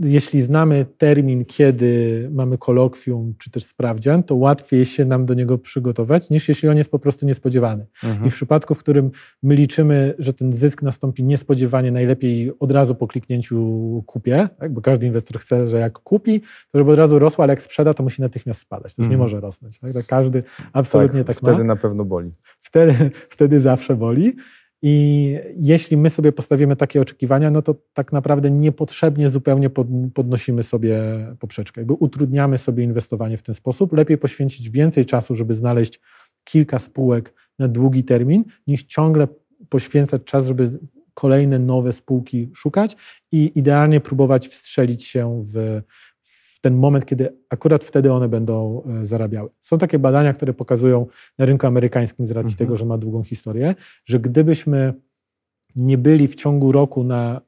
jeśli 0.00 0.42
znamy 0.42 0.86
termin, 0.98 1.44
kiedy 1.44 2.28
mamy 2.32 2.58
kolokwium 2.58 3.34
czy 3.38 3.50
też 3.50 3.64
sprawdzian, 3.64 4.22
to 4.22 4.34
łatwiej 4.36 4.84
się 4.84 5.04
nam 5.04 5.26
do 5.26 5.34
niego 5.34 5.58
przygotować, 5.58 6.30
niż 6.30 6.48
jeśli 6.48 6.68
on 6.68 6.76
jest 6.76 6.90
po 6.90 6.98
prostu 6.98 7.26
niespodziewany. 7.26 7.86
I 8.26 8.30
w 8.30 8.34
przypadku, 8.34 8.74
w 8.74 8.78
którym 8.78 9.10
my 9.42 9.54
liczymy, 9.54 10.14
że 10.18 10.32
ten 10.32 10.52
zysk 10.52 10.82
nastąpi 10.82 11.24
niespodziewanie, 11.24 11.90
najlepiej 11.92 12.52
od 12.60 12.72
razu 12.72 12.94
po 12.94 13.06
kliknięciu 13.06 13.58
kupię, 14.06 14.48
tak? 14.58 14.72
bo 14.72 14.80
każdy 14.80 15.06
inwestor 15.06 15.38
chce, 15.40 15.68
że 15.68 15.78
jak 15.78 15.92
kupi, 15.98 16.40
to 16.40 16.78
żeby 16.78 16.90
od 16.92 16.98
razu 16.98 17.18
rosło, 17.18 17.44
ale 17.44 17.52
jak 17.52 17.62
sprzeda, 17.62 17.94
to 17.94 18.02
musi 18.02 18.22
natychmiast 18.22 18.60
spadać. 18.60 18.94
To 18.94 19.02
już 19.02 19.08
nie 19.08 19.14
Mhm. 19.14 19.20
może 19.24 19.40
rosnąć. 19.40 19.78
Tak? 19.78 19.92
Tak 19.92 20.06
każdy 20.06 20.42
absolutnie 20.72 21.24
tak, 21.24 21.36
wtedy 21.36 21.58
ma. 21.58 21.64
na 21.64 21.76
pewno 21.76 22.04
boli. 22.04 22.32
Wtedy, 22.60 23.10
wtedy 23.28 23.60
zawsze 23.60 23.96
boli. 23.96 24.36
I 24.82 25.38
jeśli 25.56 25.96
my 25.96 26.10
sobie 26.10 26.32
postawimy 26.32 26.76
takie 26.76 27.00
oczekiwania, 27.00 27.50
no 27.50 27.62
to 27.62 27.74
tak 27.92 28.12
naprawdę 28.12 28.50
niepotrzebnie 28.50 29.30
zupełnie 29.30 29.70
pod, 29.70 29.86
podnosimy 30.14 30.62
sobie 30.62 30.98
poprzeczkę. 31.38 31.80
Jakby 31.80 31.94
utrudniamy 31.94 32.58
sobie 32.58 32.84
inwestowanie 32.84 33.36
w 33.36 33.42
ten 33.42 33.54
sposób. 33.54 33.92
Lepiej 33.92 34.18
poświęcić 34.18 34.70
więcej 34.70 35.04
czasu, 35.06 35.34
żeby 35.34 35.54
znaleźć 35.54 36.00
kilka 36.44 36.78
spółek 36.78 37.34
na 37.58 37.68
długi 37.68 38.04
termin, 38.04 38.44
niż 38.66 38.84
ciągle 38.84 39.28
poświęcać 39.68 40.24
czas, 40.24 40.46
żeby 40.46 40.78
kolejne 41.14 41.58
nowe 41.58 41.92
spółki 41.92 42.50
szukać 42.54 42.96
i 43.32 43.52
idealnie 43.54 44.00
próbować 44.00 44.48
wstrzelić 44.48 45.04
się 45.04 45.42
w 45.54 45.82
ten 46.62 46.74
moment, 46.74 47.06
kiedy 47.06 47.36
akurat 47.50 47.84
wtedy 47.84 48.12
one 48.12 48.28
będą 48.28 48.82
e, 49.02 49.06
zarabiały. 49.06 49.50
Są 49.60 49.78
takie 49.78 49.98
badania, 49.98 50.32
które 50.32 50.54
pokazują 50.54 51.06
na 51.38 51.44
rynku 51.44 51.66
amerykańskim 51.66 52.26
z 52.26 52.30
racji 52.30 52.52
Mhm. 52.52 52.58
tego, 52.58 52.76
że 52.76 52.84
ma 52.84 52.98
długą 52.98 53.24
historię, 53.24 53.74
że 54.04 54.20
gdybyśmy 54.20 54.94
nie 55.76 55.98
byli 55.98 56.28
w 56.28 56.34
ciągu 56.34 56.72
roku 56.72 57.04
na 57.04 57.40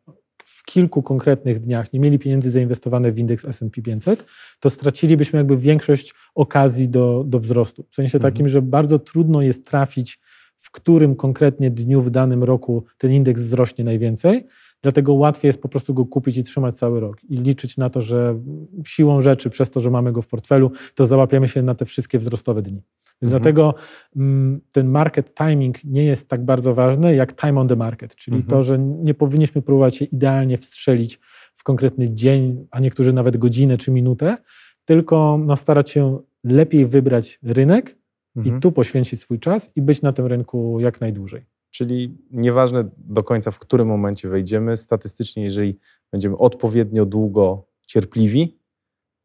w 0.45 0.65
kilku 0.65 1.03
konkretnych 1.03 1.61
dniach, 1.61 1.93
nie 1.93 2.01
mieli 2.01 2.19
pieniędzy 2.19 2.51
zainwestowane 2.51 3.13
w 3.13 3.19
indeks 3.19 3.45
S&P 3.45 3.83
500, 3.83 4.25
to 4.61 4.71
stracilibyśmy 4.71 5.37
jakby 5.37 5.57
większość 5.57 6.15
okazji 6.35 6.89
do, 6.89 7.25
do 7.27 7.39
wzrostu. 7.39 7.87
W 7.91 7.95
sensie 7.95 8.19
takim, 8.19 8.49
że 8.49 8.63
bardzo 8.63 8.99
trudno 8.99 9.43
jest 9.43 9.67
trafić, 9.67 10.21
w 10.57 10.71
którym 10.71 11.17
konkretnie 11.17 11.71
dniu 11.71 12.03
w 12.03 12.11
danym 12.11 12.45
roku 12.45 12.85
ten 12.99 13.13
indeks 13.13 13.41
wzrośnie 13.41 13.85
najwięcej, 13.85 14.45
dlatego 14.85 15.15
łatwiej 15.15 15.49
jest 15.49 15.63
po 15.63 15.69
prostu 15.69 15.95
go 15.95 16.07
kupić 16.07 16.37
i 16.37 16.43
trzymać 16.43 16.77
cały 16.77 17.01
rok 17.01 17.25
i 17.25 17.37
liczyć 17.37 17.77
na 17.77 17.91
to, 17.91 18.03
że 18.03 18.41
siłą 18.87 19.21
rzeczy, 19.21 19.51
przez 19.51 19.71
to, 19.71 19.81
że 19.81 19.91
mamy 19.91 20.13
go 20.13 20.23
w 20.23 20.29
portfelu, 20.29 20.71
to 20.95 21.07
załapiemy 21.07 21.49
się 21.49 21.63
na 21.63 21.75
te 21.75 21.85
wszystkie 21.85 22.19
wzrostowe 22.19 22.63
dni. 22.63 22.83
Więc 23.23 23.33
Mhm. 23.33 23.43
dlatego 23.43 23.75
mm, 24.17 24.61
ten 24.73 24.89
market 24.89 25.35
timing 25.35 25.85
nie 25.85 26.05
jest 26.05 26.29
tak 26.29 26.45
bardzo 26.45 26.75
ważny 26.75 27.15
jak 27.15 27.41
time 27.41 27.61
on 27.61 27.69
the 27.69 27.77
market, 27.77 28.17
czyli 28.17 28.37
Mhm. 28.37 28.51
to, 28.51 28.63
że 28.63 28.79
nie 28.79 29.15
powinniśmy 29.15 29.63
próbować 29.63 29.97
się 29.97 30.05
idealnie 30.05 30.59
wstrzelić 30.59 31.21
w 31.55 31.65
konkretny 31.65 32.15
dzień, 32.15 32.67
a 32.71 32.81
niektórzy 32.81 33.13
nawet 33.13 33.37
godzinę 33.37 33.79
czy 33.79 33.91
minutę, 33.91 34.37
tylko 34.85 35.39
no, 35.45 35.57
starać 35.57 35.91
się 35.91 36.19
lepiej 36.45 36.87
wybrać 36.87 37.39
rynek 37.43 37.97
Mhm. 38.37 38.57
i 38.57 38.61
tu 38.61 38.73
poświęcić 38.73 39.21
swój 39.21 39.39
czas 39.39 39.71
i 39.77 39.83
być 39.83 40.03
na 40.03 40.13
tym 40.13 40.27
rynku 40.27 40.81
jak 40.81 41.01
najdłużej. 41.01 41.45
Czyli 41.75 42.19
nieważne 42.31 42.91
do 42.97 43.23
końca, 43.23 43.51
w 43.51 43.59
którym 43.59 43.89
momencie 43.89 44.29
wejdziemy, 44.29 44.77
statystycznie, 44.77 45.45
jeżeli 45.45 45.79
będziemy 46.13 46.37
odpowiednio 46.37 47.07
długo 47.07 47.67
cierpliwi, 47.87 48.59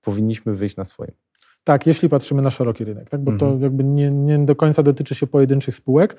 powinniśmy 0.01 0.55
wyjść 0.55 0.75
na 0.75 0.85
swoim. 0.85 1.11
Tak, 1.63 1.87
jeśli 1.87 2.09
patrzymy 2.09 2.41
na 2.41 2.49
szeroki 2.49 2.85
rynek, 2.85 3.09
tak? 3.09 3.23
bo 3.23 3.31
Mhm. 3.31 3.57
to 3.59 3.63
jakby 3.63 3.83
nie, 3.83 4.11
nie 4.11 4.39
do 4.39 4.55
końca 4.55 4.83
dotyczy 4.83 5.15
się 5.15 5.27
pojedynczych 5.27 5.75
spółek, 5.75 6.15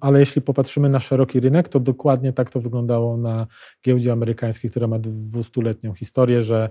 ale 0.00 0.20
jeśli 0.20 0.42
popatrzymy 0.42 0.88
na 0.88 1.00
szeroki 1.00 1.40
rynek, 1.40 1.68
to 1.68 1.80
dokładnie 1.80 2.32
tak 2.32 2.50
to 2.50 2.60
wyglądało 2.60 3.16
na 3.16 3.46
giełdzie 3.84 4.12
amerykańskiej, 4.12 4.70
która 4.70 4.86
ma 4.86 4.98
dwustuletnią 4.98 5.94
historię, 5.94 6.42
że 6.42 6.70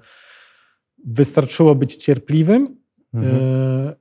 wystarczyło 1.05 1.75
być 1.75 1.95
cierpliwym 1.95 2.85
Mhm. 3.13 3.95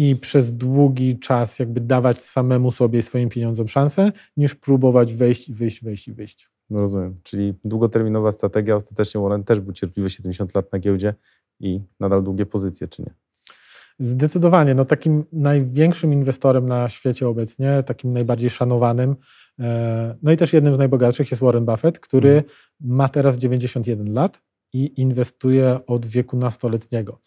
I 0.00 0.16
przez 0.16 0.52
długi 0.56 1.18
czas 1.18 1.58
jakby 1.58 1.80
dawać 1.80 2.18
samemu 2.22 2.70
sobie 2.70 2.98
i 2.98 3.02
swoim 3.02 3.28
pieniądzom 3.28 3.68
szansę, 3.68 4.12
niż 4.36 4.54
próbować 4.54 5.14
wejść 5.14 5.48
i 5.48 5.54
wyjść, 5.54 5.84
wejść 5.84 6.08
i 6.08 6.12
wyjść. 6.12 6.50
No 6.70 6.78
rozumiem. 6.80 7.20
Czyli 7.22 7.54
długoterminowa 7.64 8.30
strategia. 8.30 8.74
Ostatecznie 8.76 9.20
Warren 9.20 9.44
też 9.44 9.60
był 9.60 9.72
cierpliwy 9.72 10.10
70 10.10 10.54
lat 10.54 10.72
na 10.72 10.78
giełdzie 10.78 11.14
i 11.60 11.80
nadal 12.00 12.22
długie 12.22 12.46
pozycje, 12.46 12.88
czy 12.88 13.02
nie? 13.02 13.14
Zdecydowanie. 13.98 14.74
No, 14.74 14.84
takim 14.84 15.24
największym 15.32 16.12
inwestorem 16.12 16.66
na 16.66 16.88
świecie 16.88 17.28
obecnie, 17.28 17.82
takim 17.82 18.12
najbardziej 18.12 18.50
szanowanym, 18.50 19.16
e, 19.58 20.16
no 20.22 20.32
i 20.32 20.36
też 20.36 20.52
jednym 20.52 20.74
z 20.74 20.78
najbogatszych 20.78 21.30
jest 21.30 21.42
Warren 21.42 21.64
Buffett, 21.64 21.98
który 21.98 22.30
Mhm. 22.30 22.44
ma 22.80 23.08
teraz 23.08 23.38
91 23.38 24.12
lat 24.12 24.42
i 24.72 25.00
inwestuje 25.00 25.80
od 25.86 26.06
wieku 26.06 26.36
nastoletniego. 26.36 27.20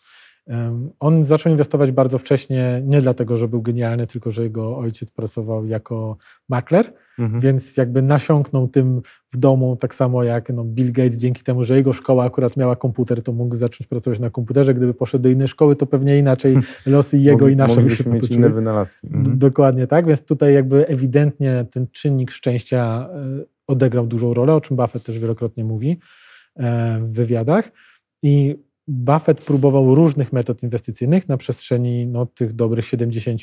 On 0.99 1.23
zaczął 1.23 1.51
inwestować 1.51 1.91
bardzo 1.91 2.17
wcześnie, 2.17 2.81
nie 2.85 3.01
dlatego, 3.01 3.37
że 3.37 3.47
był 3.47 3.61
genialny, 3.61 4.07
tylko 4.07 4.31
że 4.31 4.43
jego 4.43 4.77
ojciec 4.77 5.11
pracował 5.11 5.65
jako 5.65 6.17
makler, 6.49 6.93
Mhm. 7.19 7.39
więc 7.41 7.77
jakby 7.77 8.01
nasiąknął 8.01 8.67
tym 8.67 9.01
w 9.31 9.37
domu, 9.37 9.75
tak 9.75 9.95
samo 9.95 10.23
jak 10.23 10.49
no, 10.49 10.63
Bill 10.63 10.91
Gates, 10.91 11.17
dzięki 11.17 11.43
temu, 11.43 11.63
że 11.63 11.75
jego 11.75 11.93
szkoła 11.93 12.25
akurat 12.25 12.57
miała 12.57 12.75
komputer, 12.75 13.21
to 13.23 13.31
mógł 13.31 13.55
zacząć 13.55 13.87
pracować 13.87 14.19
na 14.19 14.29
komputerze. 14.29 14.73
Gdyby 14.73 14.93
poszedł 14.93 15.23
do 15.23 15.29
innej 15.29 15.47
szkoły, 15.47 15.75
to 15.75 15.85
pewnie 15.85 16.19
inaczej 16.19 16.55
losy 16.85 17.17
jego 17.17 17.47
i 17.47 17.55
nasze 17.55 17.81
by 17.81 17.89
się 17.89 18.03
mieć 18.09 18.15
potoczyły. 18.21 18.37
inne 18.39 18.49
wynalazki. 18.49 19.07
Mhm. 19.07 19.37
Dokładnie 19.37 19.87
tak, 19.87 20.05
więc 20.07 20.21
tutaj 20.21 20.53
jakby 20.53 20.87
ewidentnie 20.87 21.65
ten 21.71 21.87
czynnik 21.91 22.31
szczęścia 22.31 23.09
e, 23.11 23.43
odegrał 23.67 24.07
dużą 24.07 24.33
rolę, 24.33 24.53
o 24.53 24.61
czym 24.61 24.77
Buffett 24.77 25.03
też 25.03 25.19
wielokrotnie 25.19 25.63
mówi 25.63 25.99
e, 26.55 26.99
w 27.01 27.13
wywiadach. 27.13 27.71
I 28.23 28.55
Buffett 28.87 29.41
próbował 29.41 29.95
różnych 29.95 30.33
metod 30.33 30.63
inwestycyjnych 30.63 31.29
na 31.29 31.37
przestrzeni 31.37 32.07
no, 32.07 32.25
tych 32.25 32.53
dobrych 32.53 32.85
70 32.85 33.41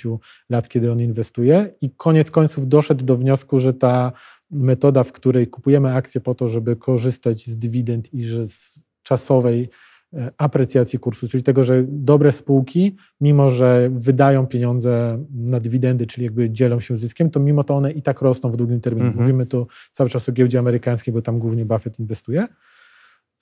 lat, 0.50 0.68
kiedy 0.68 0.92
on 0.92 1.00
inwestuje, 1.00 1.74
i 1.80 1.90
koniec 1.90 2.30
końców 2.30 2.68
doszedł 2.68 3.04
do 3.04 3.16
wniosku, 3.16 3.58
że 3.58 3.74
ta 3.74 4.12
metoda, 4.50 5.04
w 5.04 5.12
której 5.12 5.46
kupujemy 5.46 5.94
akcje 5.94 6.20
po 6.20 6.34
to, 6.34 6.48
żeby 6.48 6.76
korzystać 6.76 7.46
z 7.46 7.56
dywidend 7.58 8.14
i 8.14 8.22
że 8.22 8.46
z 8.46 8.84
czasowej 9.02 9.68
e, 10.14 10.32
aprecjacji 10.38 10.98
kursu, 10.98 11.28
czyli 11.28 11.42
tego, 11.42 11.64
że 11.64 11.84
dobre 11.88 12.32
spółki, 12.32 12.96
mimo 13.20 13.50
że 13.50 13.90
wydają 13.92 14.46
pieniądze 14.46 15.24
na 15.34 15.60
dywidendy, 15.60 16.06
czyli 16.06 16.24
jakby 16.24 16.50
dzielą 16.50 16.80
się 16.80 16.96
zyskiem, 16.96 17.30
to 17.30 17.40
mimo 17.40 17.64
to 17.64 17.76
one 17.76 17.92
i 17.92 18.02
tak 18.02 18.20
rosną 18.20 18.50
w 18.50 18.56
długim 18.56 18.80
terminie. 18.80 19.06
Mhm. 19.06 19.24
Mówimy 19.24 19.46
tu 19.46 19.66
cały 19.92 20.10
czas 20.10 20.28
o 20.28 20.32
giełdzie 20.32 20.58
amerykańskiej, 20.58 21.14
bo 21.14 21.22
tam 21.22 21.38
głównie 21.38 21.64
Buffett 21.64 21.98
inwestuje. 21.98 22.46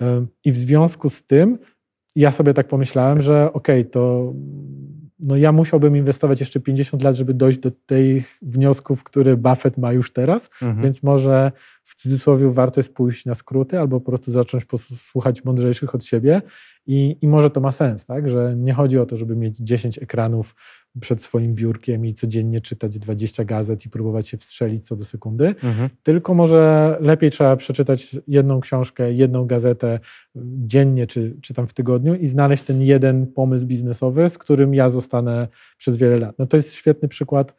Ym, 0.03 0.29
I 0.45 0.53
w 0.53 0.57
związku 0.57 1.11
z 1.11 1.27
tym 1.27 1.59
ja 2.18 2.31
sobie 2.31 2.54
tak 2.54 2.68
pomyślałem, 2.68 3.20
że 3.20 3.52
okej, 3.52 3.87
to 3.87 4.33
no 5.20 5.37
ja 5.37 5.52
musiałbym 5.52 5.96
inwestować 5.96 6.40
jeszcze 6.40 6.61
50 6.61 7.02
lat, 7.02 7.16
żeby 7.16 7.35
dojść 7.35 7.59
do 7.59 7.70
tych 7.70 8.38
wniosków, 8.42 9.04
które 9.04 9.37
Buffett 9.37 9.78
ma 9.78 9.92
już 9.92 10.12
teraz, 10.12 10.50
Mhm. 10.62 10.83
więc 10.83 11.02
może 11.02 11.52
w 11.85 11.94
cudzysłowie 11.94 12.50
warto 12.50 12.81
jest 12.81 12.94
pójść 12.94 13.26
na 13.26 13.35
skróty 13.35 13.78
albo 13.78 14.00
po 14.00 14.07
prostu 14.11 14.33
zacząć 14.33 14.64
posłuchać 14.64 15.44
mądrzejszych 15.44 15.94
od 15.94 16.04
siebie 16.04 16.42
i, 16.87 17.16
i 17.20 17.28
może 17.28 17.50
to 17.50 17.61
ma 17.61 17.72
sens, 17.72 18.07
tak? 18.07 18.28
że 18.28 18.54
nie 18.57 18.72
chodzi 18.72 18.98
o 18.98 19.07
to, 19.07 19.16
żeby 19.16 19.37
mieć 19.37 19.57
10 19.59 19.98
ekranów 19.98 20.54
przed 21.01 21.22
swoim 21.22 21.55
biurkiem 21.55 22.07
i 22.07 22.14
codziennie 22.14 22.61
czytać 22.61 22.98
20 22.98 23.44
gazet 23.44 23.87
i 23.87 23.90
próbować 23.90 24.29
się 24.29 24.37
wstrzelić 24.37 24.87
co 24.87 24.96
do 24.96 25.05
sekundy, 25.05 25.46
Mhm. 25.46 25.88
tylko 26.03 26.35
może 26.35 26.96
lepiej 27.01 27.31
trzeba 27.31 27.57
przeczytać 27.57 28.16
jedną 28.29 28.61
książkę, 28.61 29.12
jedną 29.12 29.46
gazetę 29.46 30.01
dziennie 30.66 31.07
czy, 31.07 31.37
czy 31.42 31.55
tam 31.55 31.66
w 31.66 31.74
tygodniu 31.74 32.14
i 32.14 32.27
znaleźć 32.27 32.62
ten 32.62 32.83
jeden 32.83 33.27
pomysł 33.27 33.66
biznesowy, 33.66 34.31
z 34.31 34.38
którym 34.38 34.74
ja 34.74 34.90
zostanę 34.90 35.48
przez 35.79 35.96
wiele 35.96 36.18
lat. 36.18 36.38
No 36.38 36.46
to 36.46 36.57
jest 36.57 36.72
świetny 36.74 37.09
przykład 37.09 37.55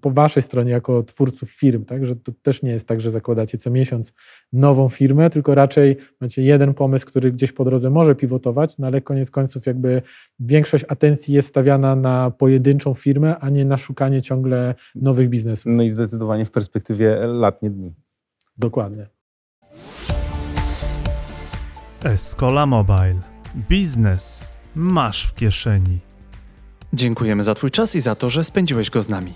po 0.00 0.10
waszej 0.10 0.42
stronie 0.42 0.70
jako 0.70 1.02
twórców 1.02 1.50
firm, 1.50 1.84
tak? 1.84 2.06
że 2.06 2.16
to 2.16 2.32
też 2.42 2.62
nie 2.62 2.70
jest 2.70 2.88
tak, 2.88 3.00
że 3.00 3.10
zakładacie 3.10 3.58
co 3.58 3.70
miesiąc 3.70 4.12
nową 4.52 4.88
firmę, 4.88 5.30
tylko 5.30 5.54
raczej 5.54 5.96
macie 6.20 6.42
jeden 6.42 6.74
pomysł, 6.74 7.06
który 7.06 7.32
gdzieś 7.32 7.52
po 7.52 7.64
drodze 7.64 7.90
może 7.90 8.14
pivotować, 8.14 8.78
no 8.78 8.86
ale 8.86 9.00
koniec 9.00 9.30
końców 9.30 9.66
jakby 9.66 10.02
większość 10.40 10.84
atencji 10.88 11.34
jest 11.34 11.48
stawiana 11.48 11.96
na 11.96 12.30
pojedynczą 12.30 12.94
firmę, 12.94 13.38
a 13.38 13.50
nie 13.50 13.64
na 13.64 13.76
szukanie 13.76 14.22
ciągle 14.22 14.74
nowych 14.94 15.28
biznesów. 15.28 15.72
No 15.76 15.82
i 15.82 15.88
zdecydowanie 15.88 16.44
w 16.44 16.50
perspektywie 16.50 17.16
lat, 17.26 17.62
nie 17.62 17.70
dni. 17.70 17.94
Dokładnie. 18.58 19.06
Escola 22.04 22.66
Mobile. 22.66 23.20
Biznes 23.68 24.40
masz 24.74 25.26
w 25.26 25.34
kieszeni. 25.34 26.13
Dziękujemy 26.94 27.44
za 27.44 27.54
Twój 27.54 27.70
czas 27.70 27.94
i 27.94 28.00
za 28.00 28.14
to, 28.14 28.30
że 28.30 28.44
spędziłeś 28.44 28.90
go 28.90 29.02
z 29.02 29.08
nami. 29.08 29.34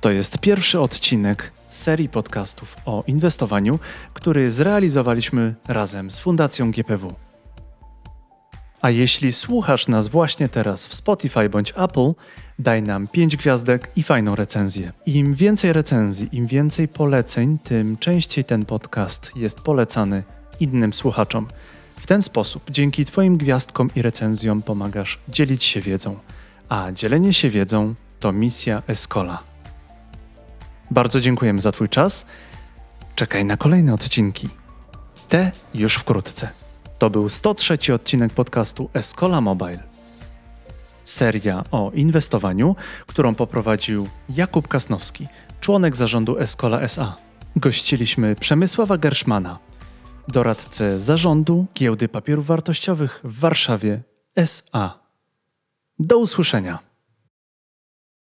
To 0.00 0.10
jest 0.10 0.38
pierwszy 0.38 0.80
odcinek 0.80 1.52
serii 1.70 2.08
podcastów 2.08 2.76
o 2.84 3.02
inwestowaniu, 3.06 3.78
który 4.12 4.52
zrealizowaliśmy 4.52 5.54
razem 5.68 6.10
z 6.10 6.18
Fundacją 6.18 6.70
GPW. 6.70 7.14
A 8.80 8.90
jeśli 8.90 9.32
słuchasz 9.32 9.88
nas 9.88 10.08
właśnie 10.08 10.48
teraz 10.48 10.86
w 10.86 10.94
Spotify 10.94 11.48
bądź 11.48 11.72
Apple, 11.76 12.12
daj 12.58 12.82
nam 12.82 13.08
5 13.08 13.36
gwiazdek 13.36 13.90
i 13.96 14.02
fajną 14.02 14.36
recenzję. 14.36 14.92
Im 15.06 15.34
więcej 15.34 15.72
recenzji, 15.72 16.28
im 16.32 16.46
więcej 16.46 16.88
poleceń, 16.88 17.58
tym 17.58 17.96
częściej 17.96 18.44
ten 18.44 18.64
podcast 18.64 19.36
jest 19.36 19.60
polecany 19.60 20.24
innym 20.60 20.94
słuchaczom. 20.94 21.48
W 21.96 22.06
ten 22.06 22.22
sposób, 22.22 22.70
dzięki 22.70 23.04
Twoim 23.04 23.36
gwiazdkom 23.36 23.90
i 23.96 24.02
recenzjom, 24.02 24.62
pomagasz 24.62 25.18
dzielić 25.28 25.64
się 25.64 25.80
wiedzą, 25.80 26.16
a 26.68 26.92
dzielenie 26.92 27.32
się 27.32 27.50
wiedzą 27.50 27.94
to 28.20 28.32
misja 28.32 28.82
Escola. 28.86 29.38
Bardzo 30.90 31.20
dziękujemy 31.20 31.60
za 31.60 31.72
Twój 31.72 31.88
czas. 31.88 32.26
Czekaj 33.14 33.44
na 33.44 33.56
kolejne 33.56 33.94
odcinki. 33.94 34.48
Te 35.28 35.52
już 35.74 35.94
wkrótce. 35.94 36.50
To 36.98 37.10
był 37.10 37.28
103 37.28 37.94
odcinek 37.94 38.32
podcastu 38.32 38.90
Escola 38.94 39.40
Mobile. 39.40 39.82
Seria 41.04 41.64
o 41.70 41.90
inwestowaniu, 41.94 42.76
którą 43.06 43.34
poprowadził 43.34 44.08
Jakub 44.28 44.68
Kasnowski, 44.68 45.26
członek 45.60 45.96
zarządu 45.96 46.38
Escola 46.38 46.80
SA. 46.80 47.16
Gościliśmy 47.56 48.34
Przemysława 48.34 48.98
Gerszmana, 48.98 49.58
doradcę 50.28 51.00
zarządu 51.00 51.66
Giełdy 51.74 52.08
Papierów 52.08 52.46
Wartościowych 52.46 53.20
w 53.24 53.40
Warszawie 53.40 54.02
SA. 54.36 55.05
Do 55.98 56.18
usłyszenia. 56.18 56.78